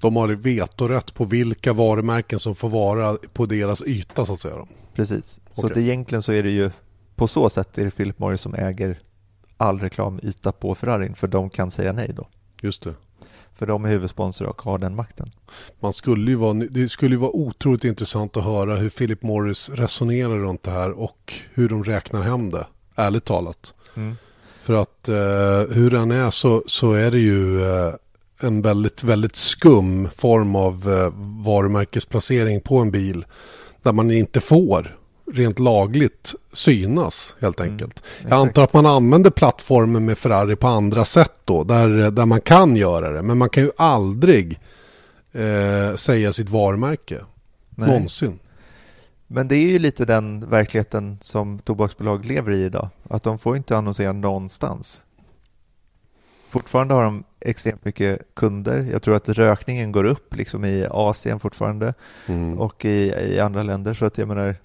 [0.00, 4.66] De har vetorätt på vilka varumärken som får vara på deras yta så att säga.
[4.94, 5.82] Precis, så okay.
[5.82, 6.70] egentligen så är det ju
[7.16, 8.98] på så sätt är det Philip Morris som äger
[9.56, 12.28] all reklamyta på Ferrarin för de kan säga nej då.
[12.60, 12.94] Just det.
[13.54, 15.30] För de är huvudsponsor och har den makten.
[15.80, 19.70] Man skulle ju vara, det skulle ju vara otroligt intressant att höra hur Philip Morris
[19.70, 23.74] resonerar runt det här och hur de räknar hem det, ärligt talat.
[23.94, 24.16] Mm.
[24.58, 27.94] För att eh, hur den är så, så är det ju eh,
[28.40, 31.12] en väldigt, väldigt skum form av eh,
[31.44, 33.24] varumärkesplacering på en bil
[33.82, 34.98] där man inte får
[35.32, 38.02] rent lagligt synas helt mm, enkelt.
[38.20, 42.26] Mm, jag antar att man använder plattformen med Ferrari på andra sätt då, där, där
[42.26, 43.22] man kan göra det.
[43.22, 44.60] Men man kan ju aldrig
[45.32, 47.18] eh, säga sitt varumärke.
[47.70, 47.88] Nej.
[47.88, 48.38] Någonsin.
[49.26, 52.88] Men det är ju lite den verkligheten som tobaksbolag lever i idag.
[53.10, 55.04] Att de får inte annonsera någonstans.
[56.50, 58.88] Fortfarande har de extremt mycket kunder.
[58.92, 61.94] Jag tror att rökningen går upp liksom i Asien fortfarande
[62.26, 62.58] Mm.
[62.58, 63.94] och i, i andra länder.
[63.94, 64.56] Så att jag menar,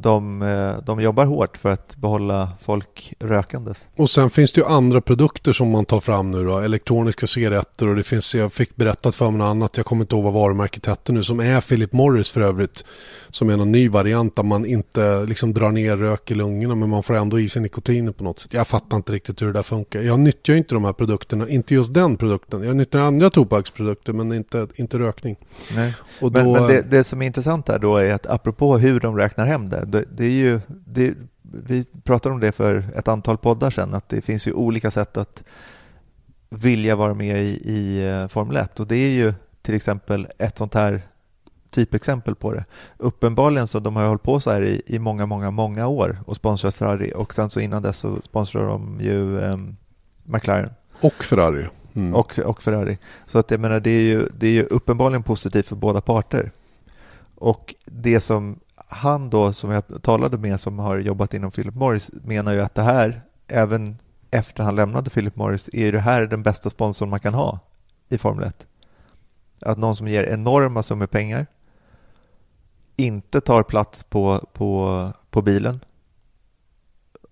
[0.00, 3.88] de, eh, de jobbar hårt för att behålla folk rökandes.
[3.96, 6.58] Och sen finns det ju andra produkter som man tar fram nu då.
[6.58, 10.14] Elektroniska cigaretter och det finns, jag fick berättat för mig något annat, jag kommer inte
[10.14, 12.84] ihåg vad varumärket hette nu, som är Philip Morris för övrigt.
[13.30, 16.88] Som är någon ny variant där man inte liksom drar ner rök i lungorna men
[16.88, 18.54] man får ändå i sig nikotiner på något sätt.
[18.54, 20.00] Jag fattar inte riktigt hur det där funkar.
[20.00, 22.62] Jag nyttjar inte de här produkterna, inte just den produkten.
[22.62, 25.36] Jag nyttjar andra tobaksprodukter men inte, inte rökning.
[25.74, 25.94] Nej.
[26.20, 29.00] Och då, Men, men det, det som är intressant här då är att apropå hur
[29.00, 33.08] de räknar hem det, det, det är ju, det, vi pratade om det för ett
[33.08, 35.44] antal poddar sedan, att det finns ju olika sätt att
[36.48, 40.58] vilja vara med i, i eh, Formel 1 och det är ju till exempel ett
[40.58, 41.02] sånt här
[41.70, 42.64] typexempel på det.
[42.96, 46.36] Uppenbarligen så de har hållit på så här i, i många, många, många år och
[46.36, 49.76] sponsrat Ferrari och sen så innan dess så sponsrar de ju um,
[50.24, 50.70] McLaren
[51.00, 51.66] och Ferrari.
[51.94, 52.14] Mm.
[52.14, 52.98] och, och Ferrari.
[53.26, 56.50] Så att jag menar, det är, ju, det är ju uppenbarligen positivt för båda parter.
[57.34, 62.10] Och det som han då, som jag talade med, som har jobbat inom Philip Morris,
[62.24, 63.96] menar ju att det här, även
[64.30, 67.58] efter han lämnade Philip Morris, är det här den bästa sponsorn man kan ha
[68.08, 68.66] i Formel 1.
[69.62, 71.46] Att någon som ger enorma summor pengar
[72.96, 75.80] inte tar plats på, på, på bilen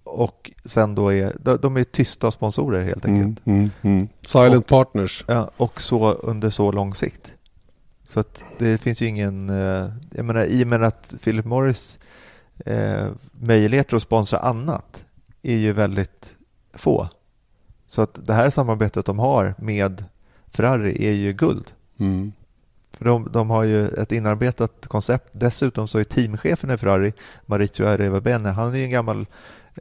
[0.05, 3.47] och sen då är, de är tysta sponsorer helt enkelt.
[3.47, 4.09] Mm, mm, mm.
[4.23, 5.25] Silent Och- partners.
[5.29, 7.35] Ja, och så under så lång sikt.
[8.07, 11.99] Så att det finns ju ingen, eh, jag menar i och med att Philip Morris
[12.67, 15.05] eh, möjligheter att sponsra annat
[15.43, 16.37] är ju väldigt
[16.75, 17.09] få.
[17.87, 20.05] Så att det här samarbetet de har med
[20.47, 21.73] Ferrari är ju guld.
[21.99, 22.33] Mm.
[22.93, 25.29] För de, de har ju ett inarbetat koncept.
[25.33, 27.13] Dessutom så är teamchefen i Ferrari,
[27.47, 29.27] Maurizio Arrivabene, han är ju en gammal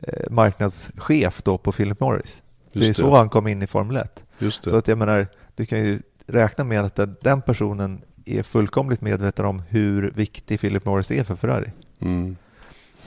[0.01, 2.41] eh, marknadschef då på Philip Morris.
[2.73, 4.23] Så det är Just så han kom in i Formel 1.
[4.39, 4.69] Just det.
[4.69, 9.45] Så att jag menar, du kan ju räkna med att den personen är fullkomligt medveten
[9.45, 11.71] om hur viktig Philip Morris är för Ferrari.
[11.99, 12.35] Mm.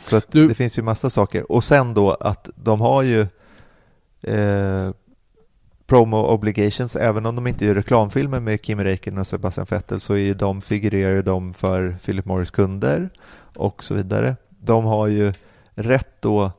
[0.03, 1.53] Så att Du- det finns ju massa saker.
[1.53, 3.21] Och sen då att de har ju
[4.23, 4.91] eh,
[5.87, 10.13] promo obligations, även om de inte gör reklamfilmer med Kimi Räikkönen och Sebastian Vettel så
[10.15, 13.11] är ju de, figurerar ju de för Philip Morris kunder
[13.57, 14.37] och så vidare.
[14.49, 15.33] De har ju
[15.75, 16.51] rätt då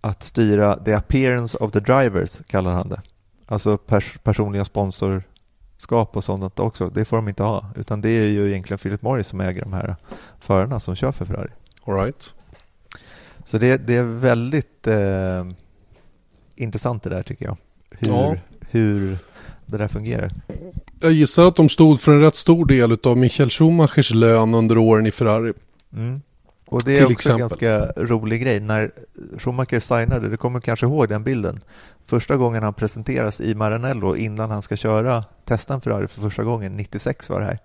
[0.00, 3.00] att styra the appearance of the drivers, kallar han det.
[3.46, 4.64] Alltså pers- personliga
[5.82, 6.86] sponsorskap och sånt också.
[6.88, 9.72] Det får de inte ha, utan det är ju egentligen Philip Morris som äger de
[9.72, 9.96] här
[10.40, 11.50] förarna som kör för Ferrari.
[11.86, 12.34] All right.
[13.44, 15.46] Så det, det är väldigt eh,
[16.56, 17.56] intressant det där tycker jag.
[17.90, 18.36] Hur, Ja.
[18.70, 19.18] hur
[19.66, 20.32] det där fungerar.
[21.00, 24.78] Jag gissar att de stod för en rätt stor del av Michael Schumachers lön under
[24.78, 25.52] åren i Ferrari.
[25.92, 26.22] Mm.
[26.72, 27.32] Och det är också exempel.
[27.34, 28.60] en ganska rolig grej.
[28.60, 28.90] När
[29.38, 31.60] Schumacher signade, du kommer kanske ihåg den bilden,
[32.06, 36.44] första gången han presenteras i Maranello innan han ska köra, testa en Ferrari för första
[36.44, 37.58] gången, 96 var det här.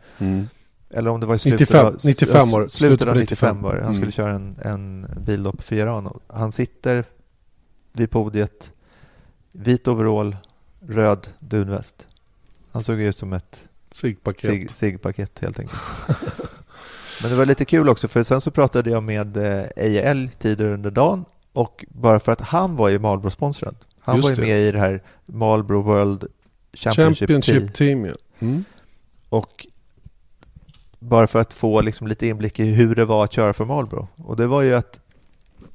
[0.90, 2.68] Eller om det var i slutet 95, av, 95 var.
[2.68, 3.82] Slutet av på 95 95 var det.
[3.82, 3.96] Han Mm.
[3.96, 6.20] skulle köra en, en bil då på Fiorano.
[6.28, 7.06] Han sitter
[7.94, 8.72] vid podiet,
[9.52, 10.38] vit overall,
[10.88, 12.08] röd dunväst.
[12.72, 14.52] Han såg ut som ett Sigpaket.
[14.52, 15.82] cig- ciggpaket helt enkelt.
[17.22, 20.30] Men det var lite kul också för sen så pratade jag med eh, Eje Elg
[20.40, 23.76] tidigare under dagen och bara för att han var ju Marlboro-sponsrad.
[24.00, 24.42] Han Just var ju det.
[24.42, 26.26] med i det här Marlboro World
[26.74, 28.04] Championship, Championship Team.
[28.04, 28.14] Team, ja.
[28.40, 28.64] Mm.
[29.30, 29.68] Och
[31.00, 34.08] bara för att få liksom lite inblick i hur det var att köra för Marlboro.
[34.16, 35.00] Och det var ju att,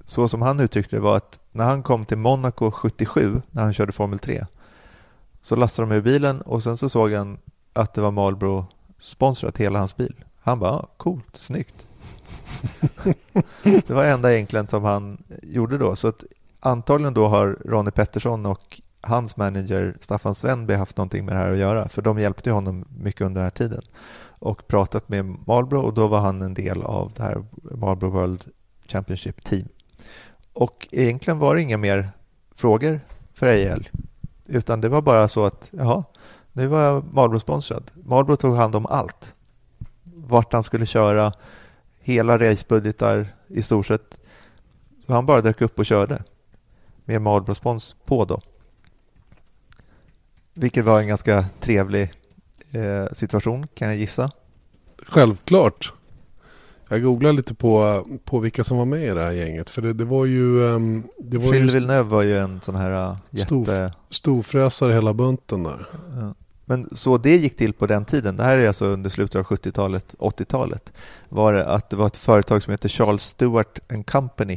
[0.05, 3.73] så som han uttryckte det var att när han kom till Monaco 77, när han
[3.73, 4.47] körde Formel 3,
[5.41, 7.39] så lastade de ur bilen och sen så såg han
[7.73, 8.67] att det var Marlboro
[8.99, 10.25] sponsrat hela hans bil.
[10.43, 11.87] Han bara, ah, coolt, snyggt.
[13.63, 15.97] det var enda egentligen som han gjorde då.
[15.97, 16.25] Så att
[16.61, 21.53] antagligen då har Ronnie Pettersson och hans manager Staffan Svenby haft någonting med det här
[21.53, 21.89] att göra.
[21.89, 23.83] För de hjälpte honom mycket under den här tiden.
[24.39, 28.45] Och pratat med Marlboro och då var han en del av det här Marlboro World
[28.87, 29.69] Championship Team.
[30.53, 32.11] Och egentligen var det inga mer
[32.55, 33.01] frågor
[33.35, 33.89] för AL.
[34.47, 36.05] Utan det var bara så att, jaha,
[36.53, 37.91] nu var jag Marlboro sponsrad.
[37.95, 39.35] Marlboro tog hand om allt.
[40.33, 41.33] Vart han skulle köra,
[42.01, 44.19] hela racebudgetar i stort sett.
[45.07, 46.23] Så han bara dök upp och körde
[47.05, 48.41] med Marlboro på då.
[50.55, 52.13] Vilket var en ganska trevlig
[52.75, 54.31] eh, situation kan jag gissa.
[55.07, 55.93] Självklart.
[56.89, 59.71] Jag googlade lite på, på vilka som var med i det här gänget.
[59.71, 62.75] För det, det var ju, um, det var Gilles ju Villeneuve var ju en sån
[62.75, 63.17] här uh,
[63.47, 63.93] Stor- jätte...
[64.11, 65.87] storfräsare hela bunten där.
[66.21, 66.35] Ja.
[66.73, 69.45] Men så det gick till på den tiden, det här är alltså under slutet av
[69.45, 70.93] 70-talet, 80-talet,
[71.29, 74.57] var det att det var ett företag som heter Charles Stewart and Company.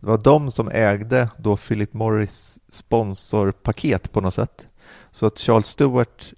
[0.00, 4.66] Det var de som ägde då Philip Morris sponsorpaket på något sätt.
[5.10, 6.32] Så att Charles Stewart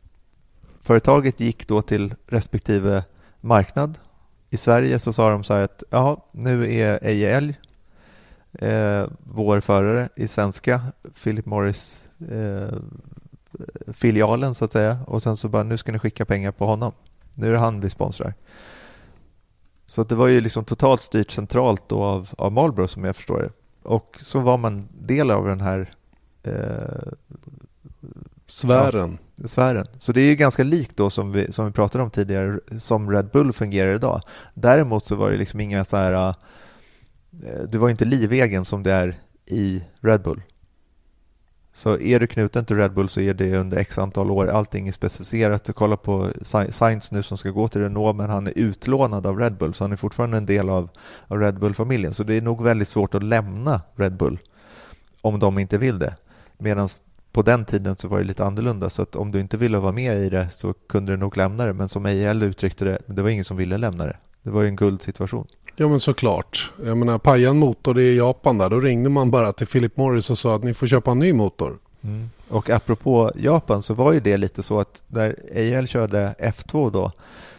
[0.83, 3.05] företaget gick då till respektive
[3.41, 3.99] marknad.
[4.51, 7.61] I Sverige så sa de så här att ja, nu är Eje Älg
[8.53, 10.81] eh, vår förare i svenska
[11.23, 12.79] Philip Morris eh,
[13.93, 16.93] filialen så att säga och sen så bara nu ska ni skicka pengar på honom.
[17.35, 18.35] Nu är det han vi sponsrar.
[19.87, 23.43] Så det var ju liksom totalt styrt centralt då av, av Marlboro som jag förstår
[23.43, 23.51] det.
[23.89, 25.95] Och så var man del av den här
[26.43, 27.13] eh,
[28.47, 29.19] Sfären.
[29.37, 29.87] Ja, sfären.
[29.99, 33.11] Så det är ju ganska likt då som vi, som vi pratade om tidigare som
[33.11, 34.21] Red Bull fungerar idag.
[34.55, 36.35] Däremot så var det liksom inga så här eh,
[37.69, 40.43] du var inte livegen som det är i Red Bull.
[41.77, 44.47] Så är du knuten till Red Bull så är det under x antal år.
[44.47, 45.71] Allting är specificerat.
[45.75, 46.31] Kolla på
[46.71, 49.85] Sainz nu som ska gå till Renault men han är utlånad av Red Bull så
[49.85, 50.89] han är fortfarande en del av,
[51.27, 52.15] av Red Bull-familjen.
[52.15, 54.39] Så det är nog väldigt svårt att lämna Red Bull
[55.21, 56.15] om de inte vill det.
[56.59, 56.89] Medan
[57.33, 59.93] på den tiden så var det lite annorlunda så att om du inte ville vara
[59.93, 61.73] med i det så kunde du nog lämna det.
[61.73, 64.17] Men som EIL uttryckte det, det var ingen som ville lämna det.
[64.47, 65.47] Det var ju en guldsituation.
[65.77, 66.73] Ja men såklart.
[66.85, 68.71] Jag menar paja en motor i Japan där.
[68.71, 71.33] Då ringde man bara till Philip Morris och sa att ni får köpa en ny
[71.33, 71.79] motor.
[72.03, 72.31] Mm.
[72.49, 77.13] Och apropå Japan så var ju det lite så att när EIL körde F2 då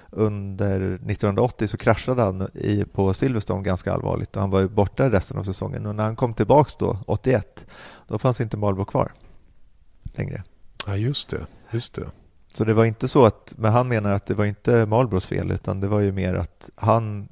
[0.09, 5.11] under 1980 så kraschade han i, på Silverstone ganska allvarligt och han var ju borta
[5.11, 7.65] resten av säsongen och när han kom tillbaks då 81
[8.07, 9.11] då fanns inte Marlboro kvar
[10.03, 10.43] längre.
[10.85, 12.07] Ja just det, just det.
[12.57, 15.51] Så det var inte så att, men han menar att det var inte Marlboros fel
[15.51, 17.29] utan det var ju mer att han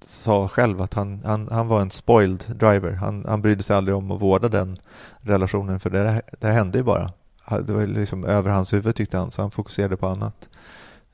[0.00, 2.92] sa själv att han, han, han var en spoiled driver.
[2.92, 4.78] Han, han brydde sig aldrig om att vårda den
[5.20, 7.10] relationen för det, det hände ju bara.
[7.66, 10.48] Det var liksom över hans huvud tyckte han, så han fokuserade på annat.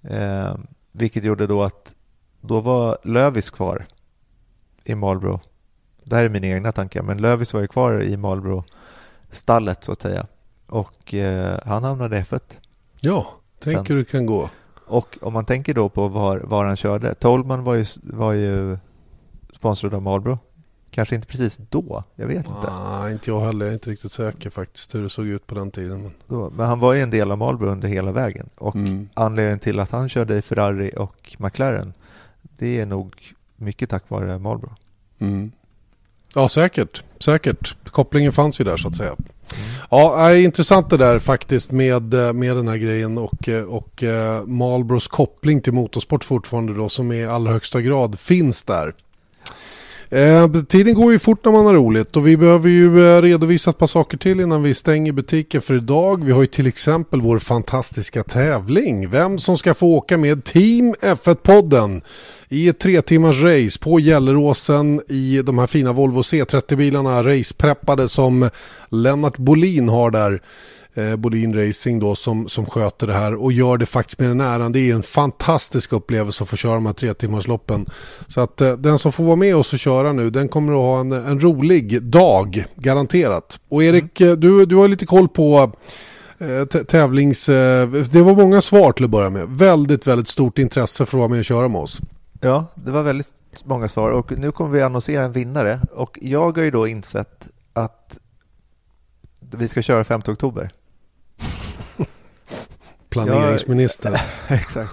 [0.02, 0.54] Eh,
[0.92, 1.94] vilket gjorde då att
[2.40, 3.86] då var Lövis kvar
[4.84, 5.40] i Marlboro.
[6.04, 8.64] Det här är mina egna tankar, men Lövis var ju kvar i Marlboro
[9.30, 10.26] stallet så att säga.
[10.66, 12.40] Och eh, han hamnade i F1.
[13.00, 13.26] Ja,
[13.58, 14.50] tänk hur det kan gå.
[14.86, 17.14] Och om man tänker då på var, var han körde.
[17.14, 18.78] Tolman var ju, var ju
[19.52, 20.38] sponsrad av Marlboro.
[20.90, 22.72] Kanske inte precis då, jag vet inte.
[22.80, 23.64] Nej, inte jag heller.
[23.64, 26.02] Jag är inte riktigt säker faktiskt hur det såg ut på den tiden.
[26.02, 28.48] Men, då, men han var ju en del av Marlboro under hela vägen.
[28.54, 29.08] Och mm.
[29.14, 31.94] anledningen till att han körde i Ferrari och McLaren,
[32.42, 34.74] det är nog mycket tack vare Marlboro.
[35.18, 35.52] Mm.
[36.34, 37.04] Ja, säkert.
[37.18, 37.76] Säkert.
[37.90, 39.16] Kopplingen fanns ju där så att säga.
[39.90, 44.04] Ja, är intressant det där faktiskt med, eh, med den här grejen och, eh, och
[44.46, 48.94] Marlboros koppling till motorsport fortfarande då som i allra högsta grad finns där.
[50.10, 53.70] Eh, tiden går ju fort när man har roligt och vi behöver ju eh, redovisa
[53.70, 56.24] ett par saker till innan vi stänger butiken för idag.
[56.24, 59.08] Vi har ju till exempel vår fantastiska tävling.
[59.10, 62.02] Vem som ska få åka med Team F1-podden
[62.48, 68.50] i ett tre timmars race på Gelleråsen i de här fina Volvo C30-bilarna racepreppade som
[68.90, 70.40] Lennart Bolin har där
[70.96, 74.40] eh, Bolin Racing då som, som sköter det här och gör det faktiskt med den
[74.40, 74.72] äran.
[74.72, 77.86] Det är en fantastisk upplevelse att få köra de här tre timmars loppen.
[78.26, 80.78] Så att eh, den som får vara med oss och köra nu den kommer att
[80.78, 83.60] ha en, en rolig dag garanterat.
[83.68, 84.40] Och Erik, mm.
[84.40, 85.72] du, du har lite koll på
[86.38, 87.48] eh, tävlings...
[87.48, 89.48] Eh, det var många svar till att börja med.
[89.48, 92.00] Väldigt, väldigt stort intresse för att vara med och köra med oss.
[92.40, 93.34] Ja, det var väldigt
[93.64, 97.48] många svar och nu kommer vi annonsera en vinnare och jag har ju då insett
[97.72, 98.18] att
[99.40, 100.70] vi ska köra 5 oktober.
[103.24, 104.20] Planeringsminister.
[104.48, 104.92] Jag, exakt.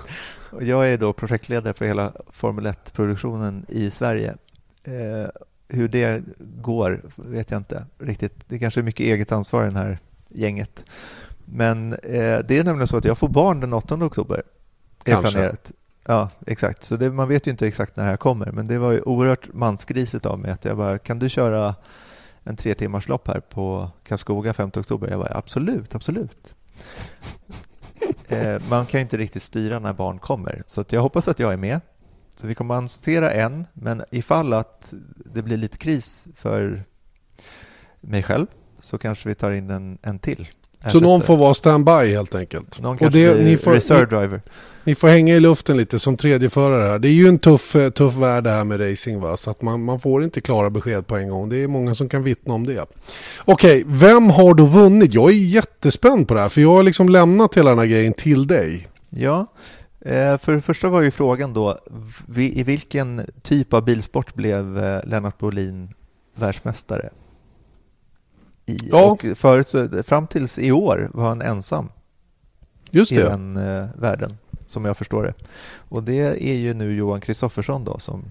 [0.61, 4.35] Jag är då projektledare för hela Formel 1-produktionen i Sverige.
[4.83, 5.29] Eh,
[5.67, 8.33] hur det går vet jag inte riktigt.
[8.47, 9.99] Det kanske är mycket eget ansvar i det här
[10.29, 10.85] gänget.
[11.45, 14.43] Men eh, det är nämligen så att jag får barn den 8 oktober.
[15.03, 15.31] Kanske.
[15.31, 15.71] Planerat.
[16.05, 16.83] Ja, exakt.
[16.83, 18.51] Så det, man vet ju inte exakt när det här kommer.
[18.51, 21.75] Men det var ju oerhört mansgrisigt av mig att jag bara, kan du köra
[22.43, 25.09] en tre timmars lopp här på Karlskoga 5 oktober?
[25.09, 26.55] Jag bara, absolut, absolut.
[28.27, 31.53] Eh, man kan ju inte riktigt styra när barn kommer, så jag hoppas att jag
[31.53, 31.81] är med.
[32.35, 34.93] Så vi kommer att annonsera en, men ifall att
[35.25, 36.83] det blir lite kris för
[38.01, 38.47] mig själv
[38.79, 40.47] så kanske vi tar in en, en till.
[40.91, 42.81] Så någon får vara standby helt enkelt?
[42.81, 44.41] Någon och det, ni får, reserve driver.
[44.83, 46.99] Ni får hänga i luften lite som tredje förare här.
[46.99, 49.37] Det är ju en tuff, eh, tuff värld det här med racing va.
[49.37, 51.49] Så att man, man får inte klara besked på en gång.
[51.49, 52.85] Det är många som kan vittna om det.
[53.45, 55.13] Okej, vem har då vunnit?
[55.13, 56.49] Jag är jättespänd på det här.
[56.49, 58.87] För jag har liksom lämnat hela den här grejen till dig.
[59.09, 59.47] Ja,
[60.05, 61.79] eh, för det första var ju frågan då.
[62.37, 65.93] I vilken typ av bilsport blev eh, Lennart Bolin
[66.35, 67.09] världsmästare?
[68.65, 69.03] I, ja.
[69.11, 69.73] Och förut,
[70.07, 71.89] fram tills i år var han ensam
[72.91, 73.23] Just i det.
[73.23, 74.37] den eh, världen,
[74.67, 75.33] som jag förstår det.
[75.89, 78.25] Och det är ju nu Johan Kristoffersson då som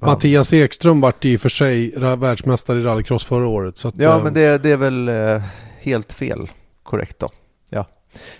[0.00, 3.78] Mattias Ekström vart i och för sig världsmästare i rallycross förra året.
[3.78, 5.42] Så att, Ja, eh, men det, det är väl eh,
[5.80, 6.50] helt fel
[6.82, 7.28] korrekt då.
[7.70, 7.86] Ja.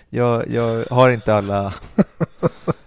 [0.09, 1.73] Jag, jag har inte alla...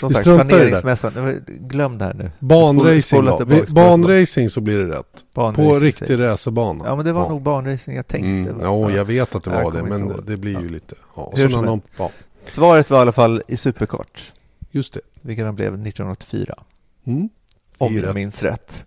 [0.00, 1.40] Som Vi sagt, det planeringsmässan.
[1.46, 2.30] Glöm det här nu.
[2.38, 3.44] Banracing då.
[3.46, 3.62] Vi-.
[3.72, 5.24] Banracing så blir det rätt.
[5.34, 6.84] Banracing, På riktig racerbana.
[6.86, 7.28] Ja, men det var Ja.
[7.28, 8.50] nog banracing jag tänkte.
[8.50, 10.24] Mm, ja, jag vet att det var det, men ihåg.
[10.26, 10.70] det blir ju Ja.
[10.72, 10.94] lite...
[11.16, 12.10] Ja, Hur som de, ja,
[12.44, 14.32] Svaret var i alla fall i superkort,
[14.70, 15.00] just det.
[15.22, 16.54] vilket han blev 1984.
[17.06, 17.28] Mm.
[17.78, 18.84] Om jag minns rätt.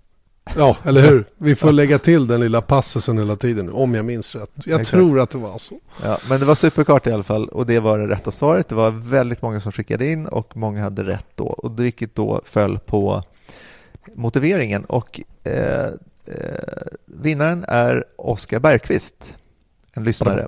[0.57, 1.25] Ja, eller hur?
[1.37, 4.49] Vi får lägga till den lilla passusen hela tiden om jag minns rätt.
[4.55, 4.89] Jag Exakt.
[4.89, 5.75] tror att det var så.
[6.03, 8.67] Ja, men det var superkort i alla fall och det var det rätta svaret.
[8.67, 11.45] Det var väldigt många som skickade in och många hade rätt då.
[11.45, 13.23] Och det- vilket då föll på
[14.15, 14.85] motiveringen.
[14.85, 15.93] Och eh, eh,
[17.05, 19.35] vinnaren är Oskar Bergqvist,
[19.93, 20.47] en lyssnare.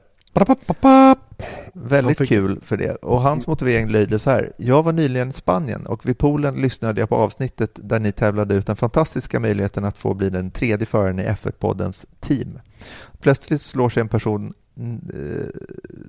[1.73, 2.95] Väldigt fick- kul för det.
[2.95, 4.53] Och hans motivering lyder så här.
[4.57, 8.53] Jag var nyligen i Spanien och vid poolen lyssnade jag på avsnittet där ni tävlade
[8.55, 12.59] ut den fantastiska möjligheten att få bli den tredje föraren i F1-poddens team.
[13.19, 14.53] Plötsligt slår sig en person
[15.13, 15.45] eh,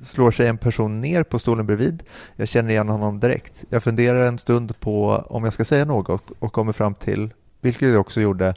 [0.03, 2.03] slår sig en person ner på stolen bredvid.
[2.37, 3.64] Jag känner igen honom direkt.
[3.68, 7.89] Jag funderar en stund på om jag ska säga något och kommer fram till, vilket
[7.89, 8.55] jag också gjorde,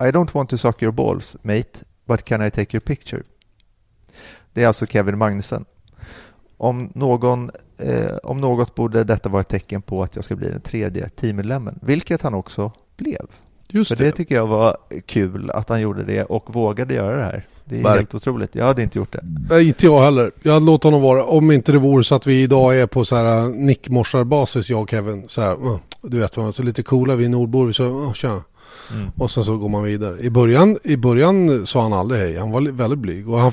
[0.00, 1.70] I don't want to suck your balls, mate,
[2.06, 3.22] but can I take your picture?
[4.56, 5.64] Det är alltså Kevin Magnussen.
[6.56, 10.48] Om, någon, eh, om något borde detta vara ett tecken på att jag ska bli
[10.48, 13.26] den tredje teammedlemmen, vilket han också blev.
[13.68, 14.04] Just För det.
[14.04, 14.76] det tycker jag var
[15.06, 17.46] kul att han gjorde det och vågade göra det här.
[17.64, 18.54] Det är Verk- helt otroligt.
[18.54, 19.20] Jag hade inte gjort det.
[19.50, 20.30] Nej, inte jag heller.
[20.42, 21.24] Jag hade låtit honom vara.
[21.24, 24.82] Om inte det vore så att vi idag är på så här uh, nickmorsarbasis, jag
[24.82, 25.24] och Kevin.
[25.28, 27.66] Så här, uh, du vet, så lite coola, vi är nordbor.
[27.66, 28.42] Vi så, uh, tja.
[28.92, 29.10] Mm.
[29.16, 30.20] Och sen så går man vidare.
[30.20, 32.38] I början, I början sa han aldrig hej.
[32.38, 33.28] Han var väldigt blyg.
[33.28, 33.52] Och han,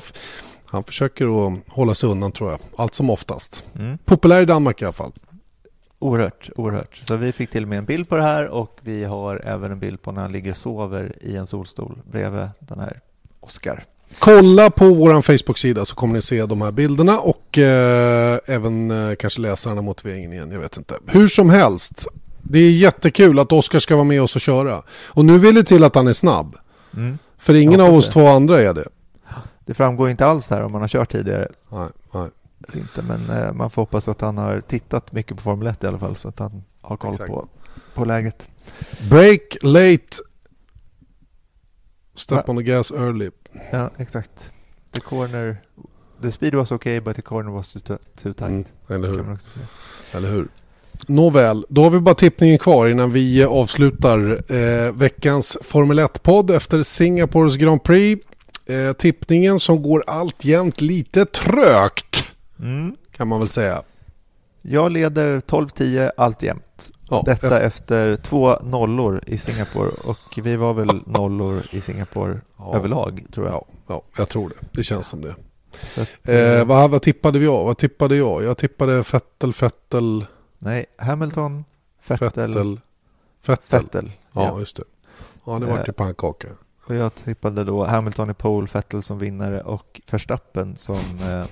[0.74, 2.58] han försöker att hålla sig undan tror jag.
[2.76, 3.64] Allt som oftast.
[3.78, 3.98] Mm.
[3.98, 5.12] Populär i Danmark i alla fall.
[5.98, 7.00] Oerhört, oerhört.
[7.04, 9.72] Så vi fick till och med en bild på det här och vi har även
[9.72, 13.00] en bild på när han ligger och sover i en solstol bredvid den här
[13.40, 13.84] Oscar.
[14.18, 19.14] Kolla på vår Facebook-sida så kommer ni se de här bilderna och eh, även eh,
[19.14, 20.50] kanske läsa den här motiveringen igen.
[20.52, 20.94] Jag vet inte.
[21.06, 22.06] Hur som helst.
[22.42, 24.82] Det är jättekul att Oskar ska vara med oss och köra.
[25.06, 26.56] Och nu vill det till att han är snabb.
[26.96, 27.18] Mm.
[27.38, 28.12] För ingen av oss det.
[28.12, 28.84] två andra är det.
[29.64, 31.48] Det framgår inte alls här om man har kört tidigare.
[31.68, 32.30] Nej, nej.
[32.74, 35.86] Inte, men eh, man får hoppas att han har tittat mycket på Formel 1 i
[35.86, 37.30] alla fall så att han har koll Exakt.
[37.30, 37.48] på,
[37.94, 38.48] på läget.
[39.10, 40.16] Break late.
[42.14, 42.44] Step Va?
[42.46, 43.30] on the gas early.
[43.70, 44.52] Ja, exakt.
[44.92, 45.56] The corner,
[46.22, 48.48] the speed was okay but the corner was too, too tight.
[48.48, 49.38] Mm, eller hur?
[50.12, 50.48] Eller hur?
[51.06, 56.82] Nåväl, då har vi bara tippningen kvar innan vi avslutar eh, veckans Formel 1-podd efter
[56.82, 58.26] Singapores Grand Prix.
[58.66, 62.96] Eh, tippningen som går alltjämt lite trögt Mm.
[63.16, 63.82] kan man väl säga.
[64.62, 66.90] Jag leder 12-10 alltjämt.
[67.10, 72.74] Ja, Detta efter två nollor i Singapore och vi var väl nollor i Singapore Ja.
[72.76, 73.54] överlag tror jag.
[73.54, 74.54] Ja, ja, jag tror det.
[74.72, 75.34] Det känns som det.
[75.96, 77.66] Att, Eh, eh, vad, vad tippade vi av?
[77.66, 78.42] Vad tippade jag?
[78.44, 80.26] Jag tippade Fettel, Fettel,
[80.58, 81.64] nej, Hamilton,
[82.06, 82.48] Vettel, Fettel.
[82.54, 82.80] Vettel.
[83.68, 84.10] Fettel.
[84.32, 84.58] Ja, ja.
[84.58, 84.82] just det.
[85.44, 86.48] Ja, det var Eh, till pannkaka.
[86.86, 91.44] Och jag tippade då Hamilton i pole, Vettel som vinnare och Verstappen som eh,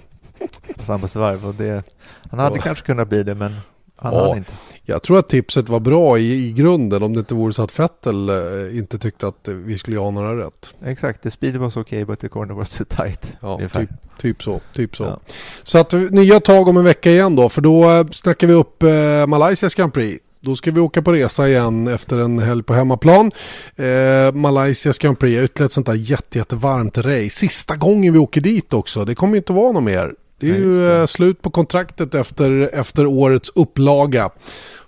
[0.85, 1.47] snabbaste varv.
[1.47, 1.83] Och det,
[2.31, 2.63] han hade Ja.
[2.63, 3.55] kanske kunnat bli det men
[3.97, 4.27] han Ja.
[4.29, 4.53] hann inte.
[4.85, 7.73] Jag tror att tipset var bra i, i grunden om det inte vore så att
[7.73, 10.75] Fettel eh, inte tyckte att vi skulle ha några rätt.
[10.85, 13.33] Exakt, the speed was okay but the corner was too tight.
[13.41, 14.61] Ja, typ, typ så.
[14.73, 15.05] Typ så.
[15.05, 15.21] Ja.
[15.63, 18.83] Så att nya tag om en vecka igen då, för då eh, snackar vi upp
[18.83, 20.25] eh, Malaysias Grand Prix.
[20.45, 23.33] Då ska vi åka på resa igen efter en helg på hemmaplan.
[23.77, 27.31] Eh, Malaysias Grand Prix, ytterligare ett sånt där jätte, jättevarmt race.
[27.31, 30.15] Sista gången vi åker dit också, det kommer ju inte vara något mer.
[30.41, 30.97] Det är ju det.
[30.97, 34.31] eh, slut på kontraktet efter, efter årets upplaga.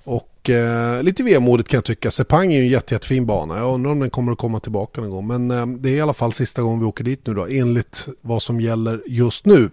[0.05, 2.11] Och eh, lite vemodigt kan jag tycka.
[2.11, 3.59] Sepang är ju en jätte, jättefin bana.
[3.59, 5.27] Jag undrar om den kommer att komma tillbaka någon gång.
[5.27, 8.09] Men eh, det är i alla fall sista gången vi åker dit nu då, enligt
[8.21, 9.71] vad som gäller just nu.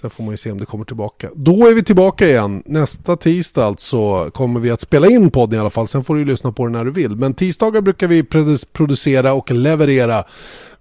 [0.00, 1.30] Sen får man ju se om det kommer tillbaka.
[1.34, 2.62] Då är vi tillbaka igen.
[2.66, 5.88] Nästa tisdag alltså kommer vi att spela in podden i alla fall.
[5.88, 7.16] Sen får du ju lyssna på den när du vill.
[7.16, 10.24] Men tisdagar brukar vi produ- producera och leverera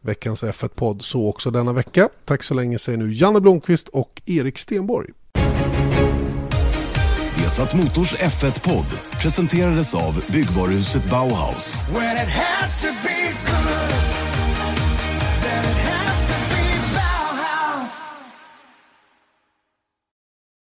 [0.01, 1.01] veckans F1-podd.
[1.01, 2.09] Så också denna vecka.
[2.26, 5.09] Tack så länge säger nu Janne Blomqvist och Erik Stenborg.
[7.38, 8.86] Vesat Motors F1-podd
[9.22, 11.86] presenterades av byggvaruhuset Bauhaus.